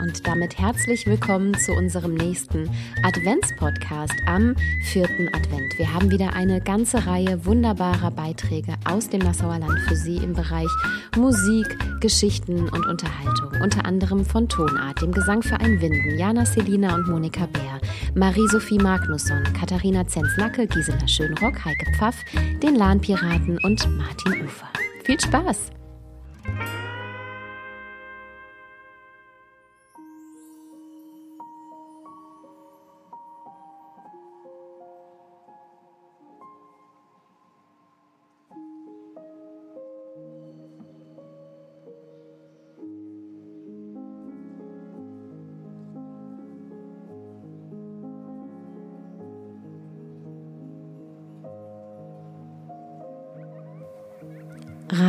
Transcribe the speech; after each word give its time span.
Und 0.00 0.26
damit 0.26 0.58
herzlich 0.58 1.06
willkommen 1.06 1.54
zu 1.54 1.72
unserem 1.72 2.14
nächsten 2.14 2.68
Adventspodcast 3.02 4.14
am 4.26 4.54
vierten 4.82 5.28
Advent. 5.28 5.78
Wir 5.78 5.92
haben 5.92 6.10
wieder 6.10 6.34
eine 6.34 6.60
ganze 6.60 7.06
Reihe 7.06 7.46
wunderbarer 7.46 8.10
Beiträge 8.10 8.74
aus 8.84 9.08
dem 9.08 9.20
Nassauer 9.20 9.58
Land 9.58 9.78
für 9.88 9.96
Sie 9.96 10.16
im 10.18 10.34
Bereich 10.34 10.68
Musik, 11.16 11.66
Geschichten 12.00 12.68
und 12.68 12.86
Unterhaltung. 12.86 13.60
Unter 13.62 13.86
anderem 13.86 14.24
von 14.24 14.48
Tonart, 14.48 15.00
dem 15.00 15.12
Gesangverein 15.12 15.80
Winden, 15.80 16.18
Jana 16.18 16.44
Selina 16.44 16.94
und 16.94 17.08
Monika 17.08 17.46
Bär, 17.46 17.80
Marie-Sophie 18.14 18.78
Magnusson, 18.78 19.42
Katharina 19.58 20.06
Zenz-Lacke, 20.06 20.66
Gisela 20.66 21.08
Schönrock, 21.08 21.64
Heike 21.64 21.92
Pfaff, 21.96 22.16
den 22.62 22.76
Lahnpiraten 22.76 23.58
und 23.64 23.88
Martin 23.96 24.44
Ufer. 24.44 24.68
Viel 25.04 25.18
Spaß! 25.18 25.70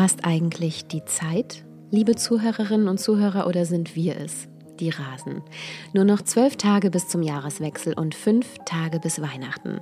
Rast 0.07 0.23
eigentlich 0.23 0.87
die 0.87 1.03
Zeit, 1.03 1.65
liebe 1.91 2.15
Zuhörerinnen 2.15 2.87
und 2.87 2.97
Zuhörer, 2.97 3.45
oder 3.45 3.65
sind 3.65 3.93
wir 3.93 4.15
es, 4.15 4.47
die 4.79 4.89
rasen? 4.89 5.41
Nur 5.91 6.05
noch 6.05 6.21
zwölf 6.21 6.55
Tage 6.55 6.89
bis 6.89 7.09
zum 7.09 7.21
Jahreswechsel 7.21 7.93
und 7.93 8.15
fünf 8.15 8.55
Tage 8.63 9.01
bis 9.01 9.21
Weihnachten. 9.21 9.81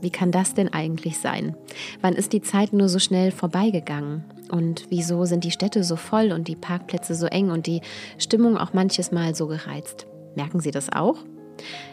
Wie 0.00 0.10
kann 0.10 0.30
das 0.30 0.54
denn 0.54 0.72
eigentlich 0.72 1.18
sein? 1.18 1.56
Wann 2.02 2.12
ist 2.12 2.32
die 2.32 2.40
Zeit 2.40 2.72
nur 2.72 2.88
so 2.88 3.00
schnell 3.00 3.32
vorbeigegangen? 3.32 4.22
Und 4.48 4.86
wieso 4.90 5.24
sind 5.24 5.42
die 5.42 5.50
Städte 5.50 5.82
so 5.82 5.96
voll 5.96 6.30
und 6.30 6.46
die 6.46 6.54
Parkplätze 6.54 7.16
so 7.16 7.26
eng 7.26 7.50
und 7.50 7.66
die 7.66 7.80
Stimmung 8.16 8.56
auch 8.56 8.74
manches 8.74 9.10
Mal 9.10 9.34
so 9.34 9.48
gereizt? 9.48 10.06
Merken 10.36 10.60
Sie 10.60 10.70
das 10.70 10.92
auch? 10.92 11.16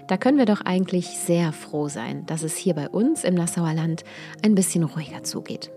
Da 0.08 0.18
können 0.18 0.38
wir 0.38 0.45
doch 0.45 0.62
eigentlich 0.62 1.08
sehr 1.08 1.52
froh 1.52 1.88
sein, 1.88 2.28
dass 2.28 2.44
es 2.44 2.56
hier 2.56 2.76
bei 2.76 2.88
uns 2.88 3.23
im 3.23 3.34
Nassauer 3.34 3.73
Land 3.73 4.04
ein 4.44 4.54
bisschen 4.54 4.84
ruhiger 4.84 5.23
zugeht. 5.23 5.72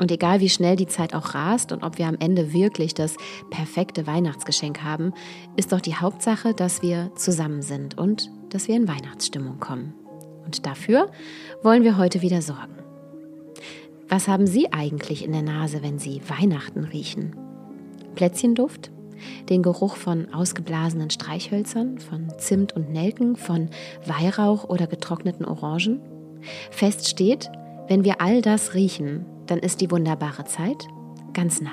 Und 0.00 0.10
egal 0.10 0.40
wie 0.40 0.48
schnell 0.48 0.76
die 0.76 0.88
Zeit 0.88 1.14
auch 1.14 1.34
rast 1.34 1.70
und 1.70 1.84
ob 1.84 1.98
wir 1.98 2.06
am 2.06 2.16
Ende 2.18 2.52
wirklich 2.52 2.94
das 2.94 3.16
perfekte 3.50 4.06
Weihnachtsgeschenk 4.06 4.82
haben, 4.82 5.12
ist 5.56 5.72
doch 5.72 5.80
die 5.80 5.94
Hauptsache, 5.94 6.52
dass 6.52 6.82
wir 6.82 7.12
zusammen 7.14 7.62
sind 7.62 7.96
und 7.96 8.30
dass 8.50 8.66
wir 8.66 8.76
in 8.76 8.88
Weihnachtsstimmung 8.88 9.60
kommen. 9.60 9.94
Und 10.44 10.66
dafür 10.66 11.10
wollen 11.62 11.84
wir 11.84 11.96
heute 11.96 12.22
wieder 12.22 12.42
sorgen. 12.42 12.74
Was 14.08 14.28
haben 14.28 14.46
Sie 14.46 14.72
eigentlich 14.72 15.24
in 15.24 15.32
der 15.32 15.42
Nase, 15.42 15.82
wenn 15.82 15.98
Sie 15.98 16.20
Weihnachten 16.28 16.84
riechen? 16.84 17.36
Plätzchenduft? 18.14 18.90
Den 19.48 19.62
Geruch 19.62 19.96
von 19.96 20.34
ausgeblasenen 20.34 21.08
Streichhölzern, 21.08 21.98
von 21.98 22.30
Zimt 22.38 22.74
und 22.74 22.90
Nelken, 22.90 23.36
von 23.36 23.70
Weihrauch 24.04 24.64
oder 24.64 24.86
getrockneten 24.86 25.46
Orangen? 25.46 26.00
Fest 26.70 27.08
steht, 27.08 27.50
wenn 27.88 28.04
wir 28.04 28.20
all 28.20 28.42
das 28.42 28.74
riechen, 28.74 29.26
dann 29.46 29.58
ist 29.58 29.80
die 29.80 29.90
wunderbare 29.90 30.44
Zeit 30.44 30.86
ganz 31.32 31.60
nah. 31.60 31.70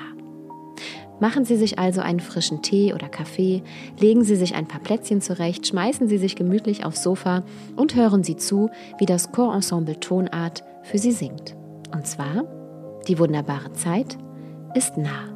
Machen 1.20 1.44
Sie 1.44 1.56
sich 1.56 1.78
also 1.78 2.00
einen 2.00 2.20
frischen 2.20 2.62
Tee 2.62 2.94
oder 2.94 3.08
Kaffee, 3.08 3.62
legen 4.00 4.24
Sie 4.24 4.34
sich 4.34 4.56
ein 4.56 4.66
paar 4.66 4.80
Plätzchen 4.80 5.20
zurecht, 5.20 5.66
schmeißen 5.68 6.08
Sie 6.08 6.18
sich 6.18 6.34
gemütlich 6.34 6.84
aufs 6.84 7.02
Sofa 7.02 7.44
und 7.76 7.94
hören 7.94 8.24
Sie 8.24 8.36
zu, 8.36 8.70
wie 8.98 9.06
das 9.06 9.30
Chorensemble 9.30 10.00
Tonart 10.00 10.64
für 10.82 10.98
Sie 10.98 11.12
singt. 11.12 11.54
Und 11.94 12.06
zwar, 12.06 12.44
die 13.06 13.18
wunderbare 13.18 13.72
Zeit 13.72 14.18
ist 14.74 14.96
nah. 14.96 15.31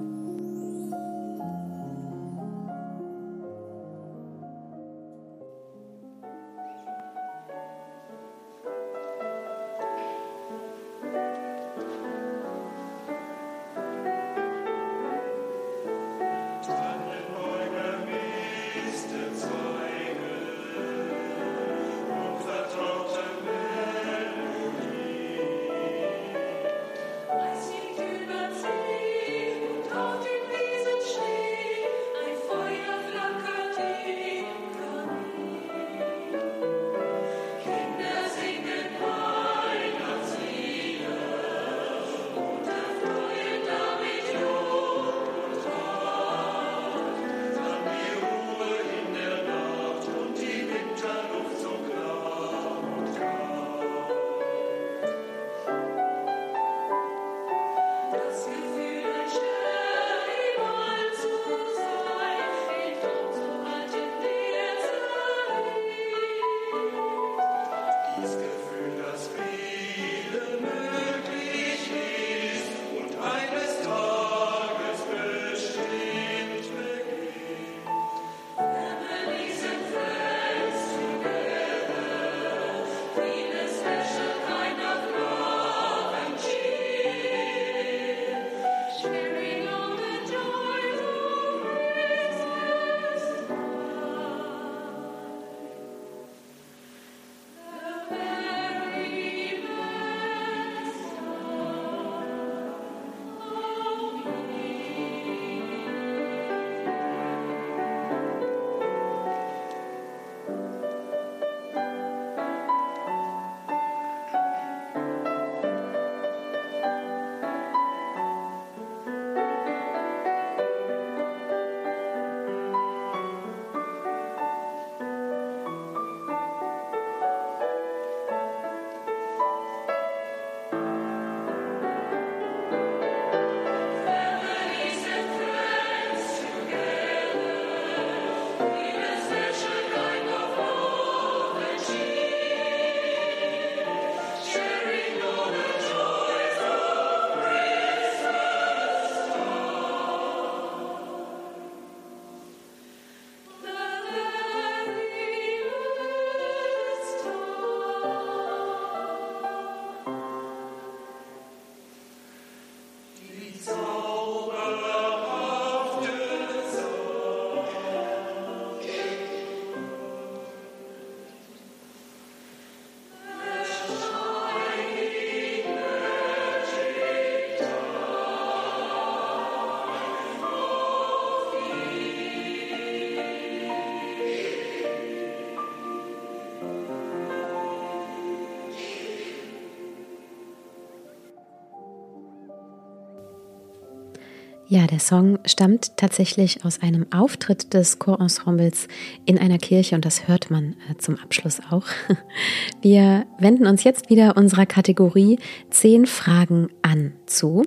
Ja, 194.69 194.89
der 194.89 194.99
Song 194.99 195.39
stammt 195.45 195.97
tatsächlich 195.97 196.65
aus 196.65 196.83
einem 196.83 197.07
Auftritt 197.13 197.73
des 197.73 198.01
Chorensembles 198.01 198.89
in 199.25 199.39
einer 199.39 199.59
Kirche 199.59 199.95
und 199.95 200.05
das 200.05 200.27
hört 200.27 200.51
man 200.51 200.75
äh, 200.91 200.97
zum 200.99 201.17
Abschluss 201.19 201.61
auch. 201.71 201.87
Wir 202.83 203.27
wenden 203.39 203.69
uns 203.69 203.85
jetzt 203.85 204.11
wieder 204.11 204.37
unserer 204.37 204.67
Kategorie 204.67 205.39
10 205.71 206.07
Fragen 206.07 206.69
an 206.83 207.13
zu, 207.27 207.65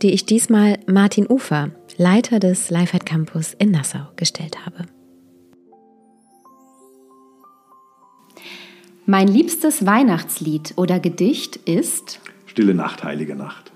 die 0.00 0.12
ich 0.12 0.24
diesmal 0.24 0.78
Martin 0.86 1.26
Ufer, 1.28 1.70
Leiter 1.98 2.38
des 2.38 2.70
Lifehead 2.70 3.04
Campus 3.04 3.52
in 3.52 3.70
Nassau, 3.70 4.08
gestellt 4.16 4.64
habe. 4.64 4.86
Mein 9.04 9.28
liebstes 9.28 9.84
Weihnachtslied 9.84 10.72
oder 10.76 10.98
Gedicht 10.98 11.56
ist 11.56 12.20
Stille 12.46 12.74
Nacht, 12.74 13.04
heilige 13.04 13.36
Nacht. 13.36 13.70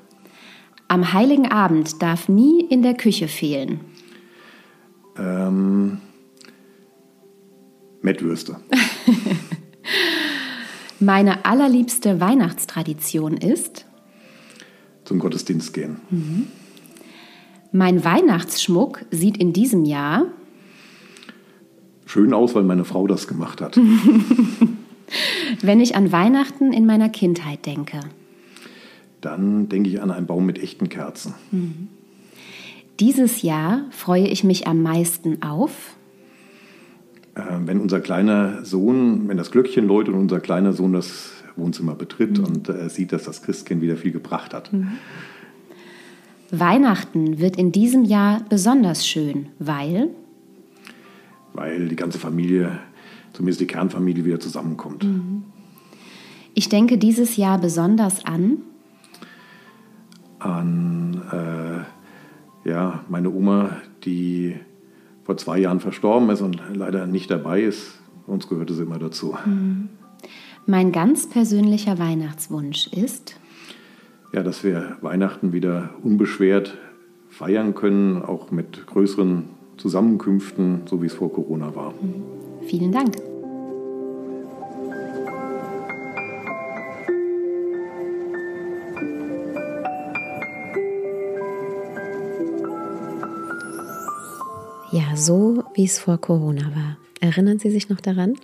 Am 0.93 1.15
heiligen 1.15 1.51
Abend 1.51 2.03
darf 2.03 2.29
nie 2.29 2.61
in 2.61 2.83
der 2.83 2.93
Küche 2.93 3.27
fehlen. 3.27 3.81
Ähm, 5.17 6.03
Mettwürste. 8.03 8.59
Meine 11.01 11.47
allerliebste 11.47 12.21
Weihnachtstradition 12.21 13.39
ist 13.39 13.87
zum 15.05 15.19
Gottesdienst 15.19 15.73
gehen. 15.73 15.97
Mhm. 16.11 16.49
Mein 17.73 18.05
Weihnachtsschmuck 18.05 19.07
sieht 19.11 19.39
in 19.39 19.55
diesem 19.55 19.87
Jahr 19.87 20.27
schön 22.05 22.35
aus, 22.35 22.55
weil 22.55 22.65
meine 22.65 22.85
Frau 22.85 23.07
das 23.07 23.27
gemacht 23.27 23.63
hat. 23.63 23.81
Wenn 25.63 25.81
ich 25.81 25.97
an 25.97 26.13
Weihnachten 26.13 26.75
in 26.75 26.85
meiner 26.85 27.09
Kindheit 27.09 27.65
denke 27.65 28.01
dann 29.23 29.69
denke 29.69 29.89
ich 29.89 30.03
an 30.03 30.11
einen 30.11 30.27
Baum 30.27 30.45
mit 30.45 30.63
echten 30.63 30.89
Kerzen. 30.91 31.35
Mhm. 31.51 31.89
Dieses 33.01 33.43
Jahr 33.43 33.87
freue 33.91 34.27
ich 34.27 34.45
mich 34.45 34.67
am 34.67 34.83
meisten 34.83 35.43
auf. 35.43 35.97
Äh, 37.35 37.41
wenn 37.65 37.81
unser 37.81 38.01
kleiner 38.01 38.65
Sohn, 38.65 39.29
wenn 39.29 39.39
das 39.39 39.51
Glöckchen 39.51 39.87
läutet 39.87 40.13
und 40.15 40.21
unser 40.21 40.41
kleiner 40.41 40.73
Sohn 40.73 40.93
das 40.93 41.33
Wohnzimmer 41.57 41.95
betritt 41.95 42.39
mhm. 42.39 42.45
und 42.45 42.69
äh, 42.69 42.89
sieht, 42.91 43.13
dass 43.13 43.25
das 43.25 43.43
Christkind 43.43 43.81
wieder 43.81 43.97
viel 43.97 44.13
gebracht 44.13 44.53
hat. 44.53 44.73
Mhm. 44.73 44.93
Weihnachten 46.51 47.39
wird 47.39 47.57
in 47.57 47.73
diesem 47.73 48.05
Jahr 48.05 48.45
besonders 48.49 49.07
schön, 49.07 49.47
weil? 49.59 50.11
Weil 51.55 51.89
die 51.89 51.97
ganze 51.97 52.19
Familie, 52.19 52.79
zumindest 53.33 53.61
die 53.61 53.67
Kernfamilie, 53.67 54.25
wieder 54.25 54.41
zusammenkommt. 54.41 55.05
Mhm. 55.05 55.45
Ich 56.55 56.69
denke 56.69 56.99
dieses 56.99 57.37
Jahr 57.39 57.59
besonders 57.59 58.27
an 58.27 58.59
an 60.45 61.23
äh, 61.33 62.69
ja, 62.69 63.01
meine 63.09 63.31
Oma, 63.31 63.77
die 64.05 64.57
vor 65.25 65.37
zwei 65.37 65.59
Jahren 65.59 65.81
verstorben 65.81 66.31
ist 66.31 66.41
und 66.41 66.61
leider 66.75 67.07
nicht 67.07 67.31
dabei 67.31 67.63
ist. 67.63 68.01
Uns 68.27 68.49
gehörte 68.49 68.75
sie 68.75 68.83
immer 68.83 68.99
dazu. 68.99 69.37
Mhm. 69.45 69.89
Mein 70.67 70.93
ganz 70.93 71.29
persönlicher 71.29 71.99
Weihnachtswunsch 71.99 72.87
ist? 72.89 73.37
Ja, 74.33 74.43
dass 74.43 74.63
wir 74.63 74.97
Weihnachten 75.01 75.53
wieder 75.53 75.91
unbeschwert 76.03 76.79
feiern 77.29 77.75
können, 77.75 78.23
auch 78.23 78.51
mit 78.51 78.87
größeren 78.87 79.45
Zusammenkünften, 79.77 80.83
so 80.87 81.03
wie 81.03 81.07
es 81.07 81.15
vor 81.15 81.33
Corona 81.33 81.75
war. 81.75 81.91
Mhm. 81.91 82.67
Vielen 82.67 82.93
Dank. 82.93 83.32
So 95.15 95.65
wie 95.75 95.85
es 95.85 95.99
vor 95.99 96.19
Corona 96.19 96.75
war. 96.75 96.97
Erinnern 97.21 97.59
Sie 97.59 97.71
sich 97.71 97.89
noch 97.89 98.01
daran? 98.01 98.37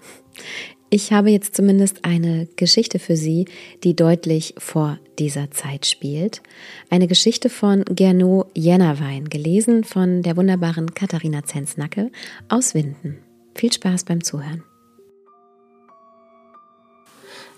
Ich 0.91 1.13
habe 1.13 1.31
jetzt 1.31 1.55
zumindest 1.55 2.05
eine 2.05 2.49
Geschichte 2.57 2.99
für 2.99 3.17
Sie, 3.17 3.47
die 3.85 3.95
deutlich 3.95 4.55
vor 4.57 4.99
dieser 5.19 5.51
Zeit 5.51 5.85
spielt. 5.87 6.43
Eine 6.89 7.09
Geschichte 7.09 7.51
von 7.51 7.85
Gernot 7.85 8.47
Jennerwein, 8.55 9.29
gelesen 9.29 9.85
von 9.85 10.23
der 10.23 10.37
wunderbaren 10.37 10.95
Katharina 10.95 11.45
Zenznacke 11.45 12.11
aus 12.49 12.75
Winden. 12.75 13.19
Viel 13.55 13.73
Spaß 13.73 14.05
beim 14.05 14.25
Zuhören. 14.25 14.63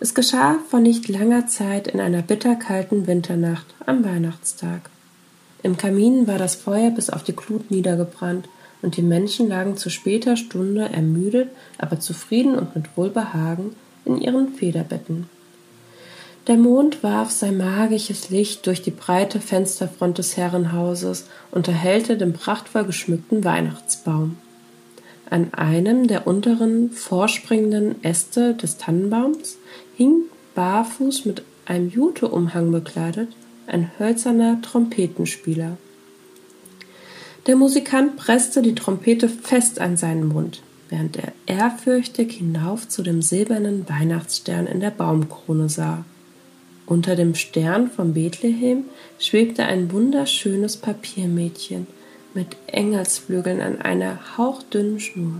Es 0.00 0.14
geschah 0.14 0.58
vor 0.68 0.80
nicht 0.80 1.08
langer 1.08 1.46
Zeit 1.46 1.86
in 1.86 2.00
einer 2.00 2.22
bitterkalten 2.22 3.06
Winternacht 3.06 3.66
am 3.86 4.04
Weihnachtstag. 4.04 4.90
Im 5.62 5.76
Kamin 5.76 6.26
war 6.26 6.38
das 6.38 6.54
Feuer 6.54 6.90
bis 6.90 7.10
auf 7.10 7.22
die 7.22 7.36
Glut 7.36 7.70
niedergebrannt 7.70 8.48
und 8.82 8.96
die 8.96 9.02
Menschen 9.02 9.48
lagen 9.48 9.76
zu 9.76 9.90
später 9.90 10.36
Stunde 10.36 10.88
ermüdet, 10.92 11.50
aber 11.78 12.00
zufrieden 12.00 12.54
und 12.54 12.74
mit 12.74 12.96
Wohlbehagen 12.96 13.76
in 14.04 14.20
ihren 14.20 14.54
Federbetten. 14.54 15.28
Der 16.46 16.56
Mond 16.56 17.02
warf 17.02 17.30
sein 17.30 17.58
magisches 17.58 18.30
Licht 18.30 18.66
durch 18.66 18.82
die 18.82 18.90
breite 18.90 19.40
Fensterfront 19.40 20.18
des 20.18 20.36
Herrenhauses 20.36 21.26
und 21.50 21.68
erhellte 21.68 22.16
den 22.16 22.32
prachtvoll 22.32 22.84
geschmückten 22.84 23.44
Weihnachtsbaum. 23.44 24.38
An 25.28 25.52
einem 25.54 26.08
der 26.08 26.26
unteren 26.26 26.90
vorspringenden 26.90 28.02
Äste 28.02 28.54
des 28.54 28.78
Tannenbaums 28.78 29.58
hing 29.96 30.22
barfuß 30.54 31.24
mit 31.26 31.42
einem 31.66 31.88
Juteumhang 31.88 32.72
bekleidet 32.72 33.28
ein 33.68 33.92
hölzerner 33.98 34.60
Trompetenspieler. 34.62 35.76
Der 37.46 37.56
Musikant 37.56 38.16
presste 38.16 38.60
die 38.60 38.74
Trompete 38.74 39.28
fest 39.28 39.80
an 39.80 39.96
seinen 39.96 40.28
Mund, 40.28 40.62
während 40.90 41.16
er 41.16 41.32
ehrfürchtig 41.46 42.32
hinauf 42.32 42.86
zu 42.86 43.02
dem 43.02 43.22
silbernen 43.22 43.88
Weihnachtsstern 43.88 44.66
in 44.66 44.80
der 44.80 44.90
Baumkrone 44.90 45.68
sah. 45.68 46.04
Unter 46.86 47.16
dem 47.16 47.34
Stern 47.34 47.90
von 47.90 48.14
Bethlehem 48.14 48.84
schwebte 49.18 49.64
ein 49.64 49.90
wunderschönes 49.92 50.76
Papiermädchen 50.76 51.86
mit 52.34 52.56
Engelsflügeln 52.66 53.60
an 53.60 53.80
einer 53.80 54.36
hauchdünnen 54.36 55.00
Schnur. 55.00 55.34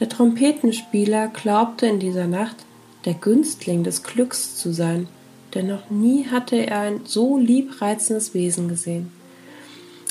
Der 0.00 0.08
Trompetenspieler 0.08 1.28
glaubte 1.28 1.86
in 1.86 1.98
dieser 1.98 2.26
Nacht 2.26 2.56
der 3.04 3.14
Günstling 3.14 3.84
des 3.84 4.02
Glücks 4.02 4.56
zu 4.56 4.72
sein, 4.72 5.08
denn 5.54 5.68
noch 5.68 5.88
nie 5.88 6.26
hatte 6.26 6.56
er 6.56 6.80
ein 6.80 7.00
so 7.04 7.38
liebreizendes 7.38 8.34
Wesen 8.34 8.68
gesehen. 8.68 9.12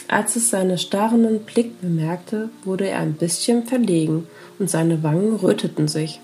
Als 0.07 0.35
es 0.35 0.49
seinen 0.49 0.77
starrenden 0.77 1.39
Blick 1.39 1.79
bemerkte, 1.81 2.49
wurde 2.63 2.87
er 2.87 2.99
ein 2.99 3.13
bisschen 3.13 3.65
verlegen 3.65 4.27
und 4.59 4.69
seine 4.69 5.01
Wangen 5.03 5.35
röteten 5.35 5.87
sich. 5.87 6.19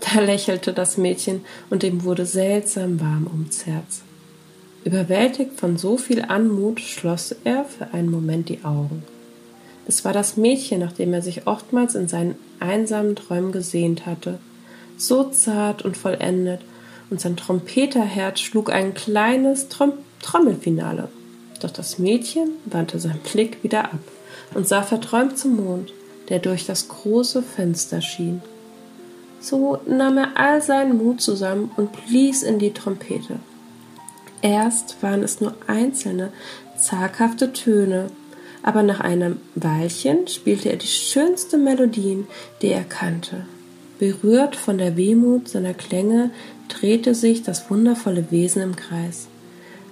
Da 0.00 0.20
lächelte 0.20 0.72
das 0.72 0.96
Mädchen 0.96 1.42
und 1.68 1.84
ihm 1.84 2.04
wurde 2.04 2.26
seltsam 2.26 3.00
warm 3.00 3.26
ums 3.26 3.66
Herz. 3.66 4.02
Überwältigt 4.84 5.60
von 5.60 5.76
so 5.76 5.98
viel 5.98 6.22
Anmut 6.22 6.80
schloss 6.80 7.36
er 7.44 7.64
für 7.64 7.92
einen 7.92 8.10
Moment 8.10 8.48
die 8.48 8.64
Augen. 8.64 9.02
Es 9.86 10.04
war 10.04 10.12
das 10.12 10.36
Mädchen, 10.36 10.80
nach 10.80 10.92
dem 10.92 11.12
er 11.12 11.22
sich 11.22 11.46
oftmals 11.46 11.94
in 11.94 12.08
seinen 12.08 12.36
einsamen 12.60 13.16
Träumen 13.16 13.52
gesehnt 13.52 14.06
hatte. 14.06 14.38
So 14.96 15.24
zart 15.24 15.82
und 15.82 15.96
vollendet, 15.96 16.60
und 17.10 17.20
sein 17.20 17.36
Trompeterherz 17.36 18.40
schlug 18.40 18.70
ein 18.70 18.94
kleines 18.94 19.68
Trom 19.68 19.94
Trommelfinale. 20.22 21.08
Doch 21.60 21.70
das 21.70 21.98
Mädchen 21.98 22.52
wandte 22.64 22.98
seinen 22.98 23.20
Blick 23.20 23.62
wieder 23.62 23.84
ab 23.84 24.00
und 24.54 24.66
sah 24.66 24.82
verträumt 24.82 25.38
zum 25.38 25.56
Mond, 25.56 25.92
der 26.28 26.38
durch 26.38 26.66
das 26.66 26.88
große 26.88 27.42
Fenster 27.42 28.00
schien. 28.00 28.42
So 29.40 29.78
nahm 29.86 30.18
er 30.18 30.36
all 30.36 30.60
seinen 30.62 30.98
Mut 30.98 31.20
zusammen 31.20 31.70
und 31.76 31.92
blies 32.06 32.42
in 32.42 32.58
die 32.58 32.72
Trompete. 32.72 33.38
Erst 34.42 35.02
waren 35.02 35.22
es 35.22 35.40
nur 35.40 35.54
einzelne, 35.66 36.32
zaghafte 36.78 37.52
Töne, 37.52 38.10
aber 38.62 38.82
nach 38.82 39.00
einem 39.00 39.38
Weilchen 39.54 40.28
spielte 40.28 40.70
er 40.70 40.76
die 40.76 40.86
schönste 40.86 41.58
Melodien, 41.58 42.26
die 42.62 42.68
er 42.68 42.84
kannte. 42.84 43.44
Berührt 43.98 44.56
von 44.56 44.78
der 44.78 44.96
Wehmut 44.96 45.48
seiner 45.48 45.74
Klänge 45.74 46.30
drehte 46.68 47.14
sich 47.14 47.42
das 47.42 47.70
wundervolle 47.70 48.30
Wesen 48.30 48.62
im 48.62 48.76
Kreis 48.76 49.29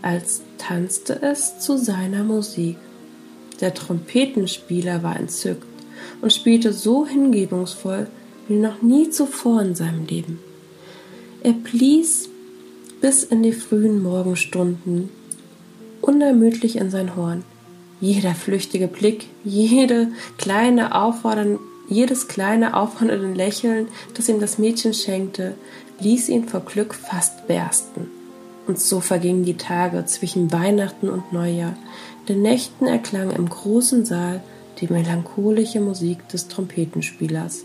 als 0.02 0.43
tanzte 0.59 1.21
es 1.23 1.59
zu 1.61 1.76
seiner 1.76 2.25
Musik. 2.25 2.76
Der 3.61 3.75
Trompetenspieler 3.75 5.02
war 5.02 5.17
entzückt 5.19 5.67
und 6.21 6.33
spielte 6.33 6.73
so 6.73 7.07
hingebungsvoll 7.07 8.07
wie 8.47 8.57
noch 8.57 8.83
nie 8.83 9.11
zuvor 9.11 9.62
in 9.62 9.75
seinem 9.75 10.07
Leben. 10.07 10.38
Er 11.43 11.52
blies 11.52 12.28
bis 13.00 13.25
in 13.25 13.43
die 13.43 13.52
frühen 13.52 14.02
Morgenstunden 14.02 15.11
unermüdlich 16.00 16.76
in 16.76 16.90
sein 16.90 17.17
Horn. 17.17 17.45
Jeder 18.00 18.35
flüchtige 18.35 18.88
Blick, 18.88 19.26
jede 19.45 20.09
kleine 20.37 20.95
auffordernde, 20.95 21.59
jedes 21.88 22.28
kleine 22.28 22.76
auffordernde 22.76 23.35
Lächeln, 23.35 23.88
das 24.14 24.28
ihm 24.28 24.40
das 24.40 24.59
Mädchen 24.59 24.95
schenkte, 24.95 25.55
ließ 26.00 26.28
ihn 26.28 26.49
vor 26.49 26.61
Glück 26.61 26.95
fast 26.95 27.49
bersten 27.49 28.17
Und 28.68 28.78
so 28.78 29.00
vergingen 29.00 29.44
die 29.44 29.56
Tage 29.56 30.04
zwischen 30.04 30.52
Weihnachten 30.52 31.08
und 31.08 31.32
Neujahr. 31.32 31.75
Den 32.28 32.42
Nächten 32.42 32.87
erklang 32.87 33.30
im 33.30 33.48
großen 33.48 34.04
Saal 34.04 34.42
die 34.80 34.88
melancholische 34.88 35.80
Musik 35.80 36.28
des 36.28 36.48
Trompetenspielers. 36.48 37.64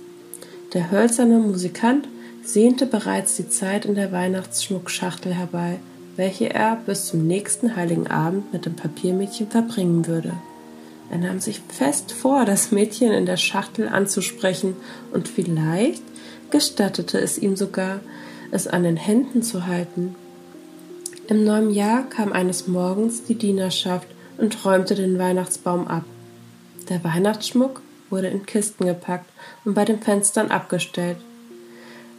Der 0.74 0.92
hölzerne 0.92 1.40
Musikant 1.40 2.08
sehnte 2.42 2.86
bereits 2.86 3.36
die 3.36 3.50
Zeit 3.50 3.86
in 3.86 3.96
der 3.96 4.14
Weihnachtsschmuckschachtel 4.14 5.34
herbei, 5.34 5.80
welche 6.16 6.50
er 6.54 6.78
bis 6.78 7.08
zum 7.08 7.28
nächsten 7.28 7.76
heiligen 7.76 8.08
Abend 8.08 8.54
mit 8.54 8.66
dem 8.66 8.76
Papiermädchen 8.76 9.50
verbringen 9.50 10.08
würde. 10.08 10.32
Er 11.12 11.18
nahm 11.18 11.42
sich 11.42 11.60
fest 11.68 12.14
vor, 12.14 12.46
das 12.46 12.72
Mädchen 12.72 13.12
in 13.12 13.26
der 13.26 13.38
Schachtel 13.38 13.90
anzusprechen, 13.90 14.78
und 15.12 15.28
vielleicht 15.28 16.02
gestattete 16.50 17.20
es 17.20 17.38
ihm 17.38 17.58
sogar, 17.58 18.00
es 18.52 18.68
an 18.68 18.84
den 18.84 18.98
Händen 18.98 19.44
zu 19.44 19.68
halten. 19.68 20.16
Im 21.28 21.46
neuen 21.46 21.72
Jahr 21.72 22.04
kam 22.10 22.34
eines 22.34 22.68
Morgens 22.68 23.24
die 23.24 23.36
Dienerschaft 23.36 24.08
und 24.38 24.66
räumte 24.66 24.94
den 24.94 25.18
Weihnachtsbaum 25.18 25.88
ab. 25.88 26.04
Der 26.90 27.02
Weihnachtsschmuck 27.02 27.82
wurde 28.10 28.28
in 28.28 28.46
Kisten 28.46 28.86
gepackt 28.86 29.30
und 29.64 29.74
bei 29.74 29.86
den 29.86 30.02
Fenstern 30.02 30.52
abgestellt. 30.52 31.18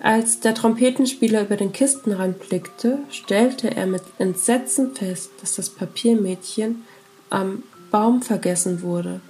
Als 0.02 0.40
der 0.40 0.54
Trompetenspieler 0.54 1.42
über 1.42 1.56
den 1.56 1.72
Kistenrand 1.72 2.40
blickte, 2.48 2.98
stellte 3.10 3.76
er 3.76 3.86
mit 3.86 4.02
Entsetzen 4.18 4.94
fest, 4.94 5.30
dass 5.42 5.56
das 5.56 5.68
Papiermädchen 5.68 6.84
am 7.28 7.62
Baum 7.90 8.22
vergessen 8.22 8.80
wurde. 8.80 9.20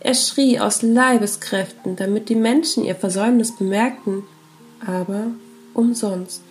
Er 0.00 0.14
schrie 0.14 0.58
aus 0.58 0.80
Leibeskräften, 0.80 1.96
damit 1.96 2.30
die 2.30 2.34
Menschen 2.34 2.84
ihr 2.84 2.94
Versäumnis 2.94 3.56
bemerkten, 3.56 4.24
aber 4.84 5.26
umsonst. 5.74 6.42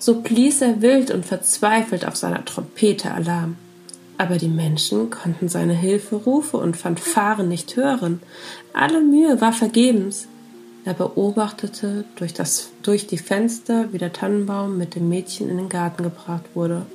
So 0.00 0.22
blies 0.22 0.62
er 0.62 0.80
wild 0.80 1.10
und 1.10 1.26
verzweifelt 1.26 2.06
auf 2.06 2.16
seiner 2.16 2.42
Trompete 2.46 3.12
Alarm. 3.12 3.56
Aber 4.16 4.38
die 4.38 4.48
Menschen 4.48 5.10
konnten 5.10 5.48
seine 5.48 5.74
Hilferufe 5.74 6.56
und 6.56 6.78
Fanfaren 6.78 7.48
nicht 7.48 7.76
hören. 7.76 8.20
Alle 8.72 9.02
Mühe 9.02 9.42
war 9.42 9.52
vergebens. 9.52 10.26
Er 10.86 10.94
beobachtete 10.94 12.06
durch, 12.16 12.32
das, 12.32 12.70
durch 12.82 13.06
die 13.06 13.18
Fenster, 13.18 13.92
wie 13.92 13.98
der 13.98 14.14
Tannenbaum 14.14 14.78
mit 14.78 14.94
dem 14.94 15.10
Mädchen 15.10 15.50
in 15.50 15.58
den 15.58 15.68
Garten 15.68 16.02
gebracht 16.02 16.44
wurde. 16.54 16.86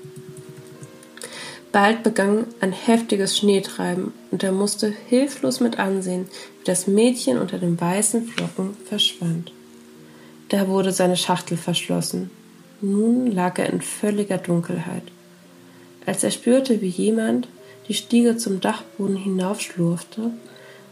Bald 1.71 2.01
begann 2.01 2.47
ein 2.59 2.71
heftiges 2.71 3.37
Schneetreiben, 3.37 4.13
und 4.31 4.43
er 4.43 4.51
musste 4.51 4.91
hilflos 5.07 5.59
mit 5.59 5.77
ansehen, 5.77 6.25
wie 6.59 6.65
das 6.65 6.87
Mädchen 6.87 7.37
unter 7.37 7.59
den 7.59 7.79
weißen 7.79 8.25
Flocken 8.25 8.75
verschwand. 8.85 9.51
Da 10.49 10.67
wurde 10.67 10.91
seine 10.91 11.17
Schachtel 11.17 11.57
verschlossen. 11.57 12.31
Nun 12.81 13.31
lag 13.31 13.57
er 13.59 13.71
in 13.71 13.81
völliger 13.81 14.37
Dunkelheit. 14.37 15.03
Als 16.05 16.23
er 16.23 16.31
spürte, 16.31 16.81
wie 16.81 16.89
jemand 16.89 17.47
die 17.87 17.93
Stiege 17.93 18.37
zum 18.37 18.61
Dachboden 18.61 19.17
hinaufschlurfte, 19.17 20.31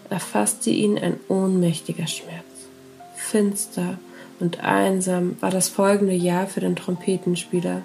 erfasste 0.10 0.70
ihn 0.70 0.98
ein 0.98 1.20
ohnmächtiger 1.28 2.08
Schmerz 2.08 2.44
finster 3.34 3.98
und 4.40 4.64
einsam 4.64 5.38
war 5.40 5.50
das 5.50 5.70
folgende 5.70 6.14
Jahr 6.14 6.48
für 6.48 6.60
den 6.60 6.76
Trompetenspieler. 6.76 7.82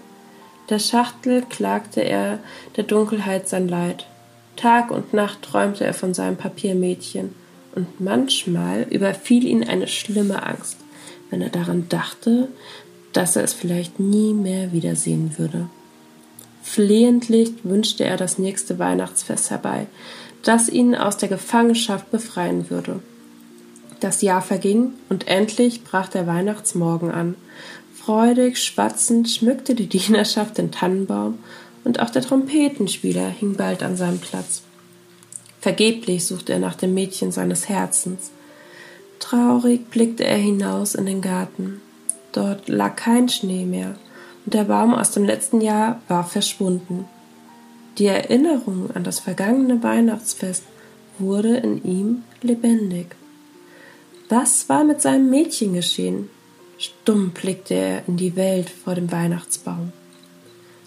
Der 0.69 0.79
Schachtel 0.79 1.43
klagte 1.49 2.03
er 2.03 2.41
der 2.77 2.85
Dunkelheit 2.85 3.49
sein 3.49 3.69
Leid. 3.69 4.07
Tag 4.57 4.91
und 4.91 5.15
Nacht 5.15 5.43
träumte 5.43 5.85
er 5.85 5.95
von 5.95 6.15
seinem 6.15 6.37
Papiermädchen, 6.37 7.35
und 7.75 8.01
manchmal 8.01 8.87
überfiel 8.91 9.47
ihn 9.47 9.63
eine 9.63 9.87
schlimme 9.87 10.43
Angst, 10.43 10.79
wenn 11.31 11.41
er 11.43 11.51
daran 11.51 11.89
dachte, 11.89 12.49
dass 13.13 13.37
er 13.37 13.45
es 13.45 13.53
vielleicht 13.53 14.01
nie 14.01 14.35
mehr 14.35 14.73
wiedersehen 14.73 15.39
würde. 15.39 15.69
Flehentlich 16.63 17.53
wünschte 17.65 18.05
er 18.05 18.17
das 18.17 18.39
nächste 18.39 18.79
Weihnachtsfest 18.79 19.51
herbei, 19.51 19.87
das 20.43 20.69
ihn 20.69 20.95
aus 20.95 21.17
der 21.17 21.29
Gefangenschaft 21.29 22.11
befreien 22.11 22.71
würde. 22.71 23.01
Das 24.01 24.23
Jahr 24.23 24.43
verging 24.43 24.93
und 25.09 25.27
endlich 25.27 25.83
brach 25.83 26.09
der 26.09 26.27
Weihnachtsmorgen 26.27 27.11
an. 27.11 27.35
Freudig 27.95 28.59
schwatzend 28.59 29.29
schmückte 29.29 29.75
die 29.75 29.89
Dienerschaft 29.89 30.59
den 30.59 30.71
Tannenbaum 30.71 31.39
und 31.85 32.01
auch 32.01 32.11
der 32.11 32.23
Trompetenspieler 32.23 33.29
hing 33.29 33.57
bald 33.57 33.83
an 33.83 33.97
seinem 33.97 34.19
Platz. 34.19 34.63
Vergeblich 35.61 36.27
suchte 36.27 36.53
er 36.53 36.59
nach 36.61 36.77
dem 36.77 36.95
Mädchen 36.95 37.33
seines 37.33 37.69
Herzens. 37.69 38.31
Traurig 39.19 39.91
blickte 39.91 40.25
er 40.25 40.37
hinaus 40.37 40.95
in 40.95 41.07
den 41.07 41.21
Garten. 41.21 41.81
Dort 42.39 42.69
lag 42.69 42.95
kein 42.95 43.29
Schnee 43.29 43.65
mehr, 43.65 43.97
und 44.47 44.55
der 44.55 44.63
Baum 44.63 44.95
aus 44.95 45.11
dem 45.11 45.25
letzten 45.25 45.61
Jahr 45.61 46.01
war 46.07 46.23
verschwunden. 46.23 47.05
Die 47.99 48.07
Erinnerung 48.07 48.93
an 48.95 49.03
das 49.03 49.19
vergangene 49.19 49.83
Weihnachtsfest 49.83 50.63
wurde 51.19 51.57
in 51.57 51.83
ihm 51.83 52.23
lebendig. 52.41 53.17
Was 54.29 54.69
war 54.69 54.85
mit 54.85 55.03
seinem 55.03 55.31
Mädchen 55.31 55.73
geschehen? 55.73 56.31
Stumm 56.79 57.31
blickte 57.31 57.75
er 57.75 58.07
in 58.07 58.17
die 58.17 58.37
Welt 58.37 58.71
vor 58.71 58.95
dem 58.95 59.11
Weihnachtsbaum. 59.11 59.93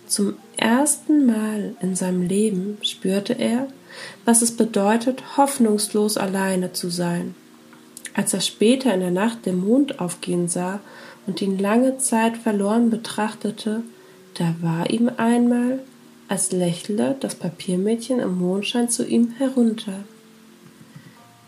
Zum 0.07 0.35
ersten 0.55 1.25
Mal 1.25 1.75
in 1.81 1.97
seinem 1.97 2.21
Leben 2.21 2.77
spürte 2.81 3.33
er, 3.33 3.67
was 4.23 4.41
es 4.41 4.55
bedeutet, 4.55 5.35
hoffnungslos 5.35 6.15
alleine 6.15 6.71
zu 6.71 6.89
sein. 6.89 7.35
Als 8.13 8.33
er 8.33 8.39
später 8.39 8.93
in 8.93 9.01
der 9.01 9.11
Nacht 9.11 9.45
den 9.45 9.59
Mond 9.59 9.99
aufgehen 9.99 10.47
sah 10.47 10.79
und 11.27 11.41
ihn 11.41 11.57
lange 11.57 11.97
Zeit 11.97 12.37
verloren 12.37 12.89
betrachtete, 12.89 13.83
da 14.35 14.55
war 14.61 14.89
ihm 14.89 15.09
einmal, 15.17 15.79
als 16.27 16.51
lächle 16.51 17.15
das 17.19 17.35
Papiermädchen 17.35 18.19
im 18.19 18.39
Mondschein 18.39 18.89
zu 18.89 19.05
ihm 19.05 19.31
herunter. 19.37 20.03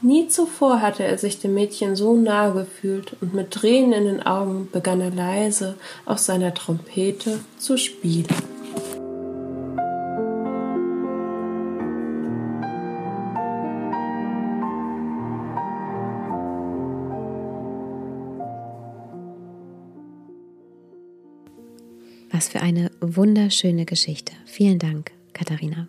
Nie 0.02 0.28
zuvor 0.28 0.82
hatte 0.82 1.04
er 1.04 1.18
sich 1.18 1.40
dem 1.40 1.54
Mädchen 1.54 1.96
so 1.96 2.16
nahe 2.16 2.54
gefühlt, 2.54 3.16
und 3.22 3.34
mit 3.34 3.52
Tränen 3.52 3.94
in 3.94 4.04
den 4.04 4.26
Augen 4.26 4.68
begann 4.70 5.00
er 5.00 5.12
leise 5.12 5.76
auf 6.06 6.20
seiner 6.20 6.54
Trompete 6.54 7.40
zu 7.58 7.78
spielen. 7.78 8.53
Was 22.44 22.50
für 22.50 22.62
eine 22.62 22.92
wunderschöne 23.00 23.86
Geschichte. 23.86 24.34
Vielen 24.46 24.78
Dank, 24.78 25.12
Katharina. 25.32 25.88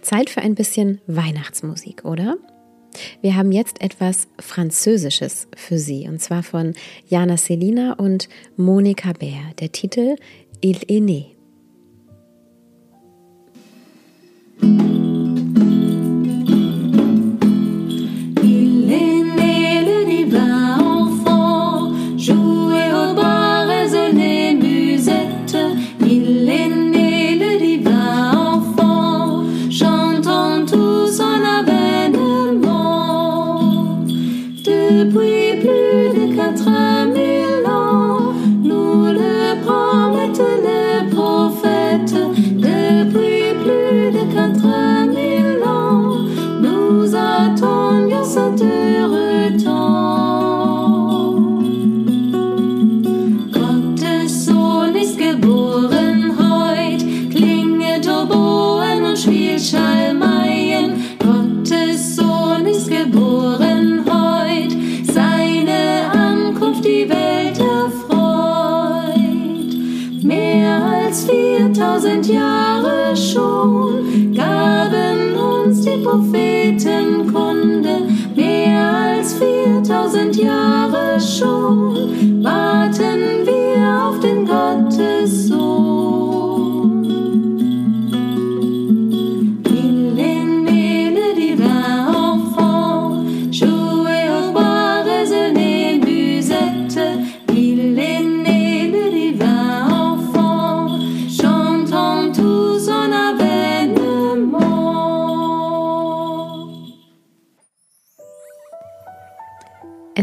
Zeit 0.00 0.30
für 0.30 0.40
ein 0.40 0.54
bisschen 0.54 1.02
Weihnachtsmusik, 1.06 2.06
oder? 2.06 2.38
Wir 3.20 3.36
haben 3.36 3.52
jetzt 3.52 3.82
etwas 3.82 4.28
Französisches 4.40 5.46
für 5.54 5.76
Sie, 5.76 6.08
und 6.08 6.22
zwar 6.22 6.42
von 6.42 6.72
Jana 7.06 7.36
Selina 7.36 7.92
und 7.92 8.30
Monika 8.56 9.12
Bär. 9.12 9.52
Der 9.60 9.72
Titel 9.72 10.16
Il 10.62 10.78
est 10.88 11.02
né. 11.02 11.35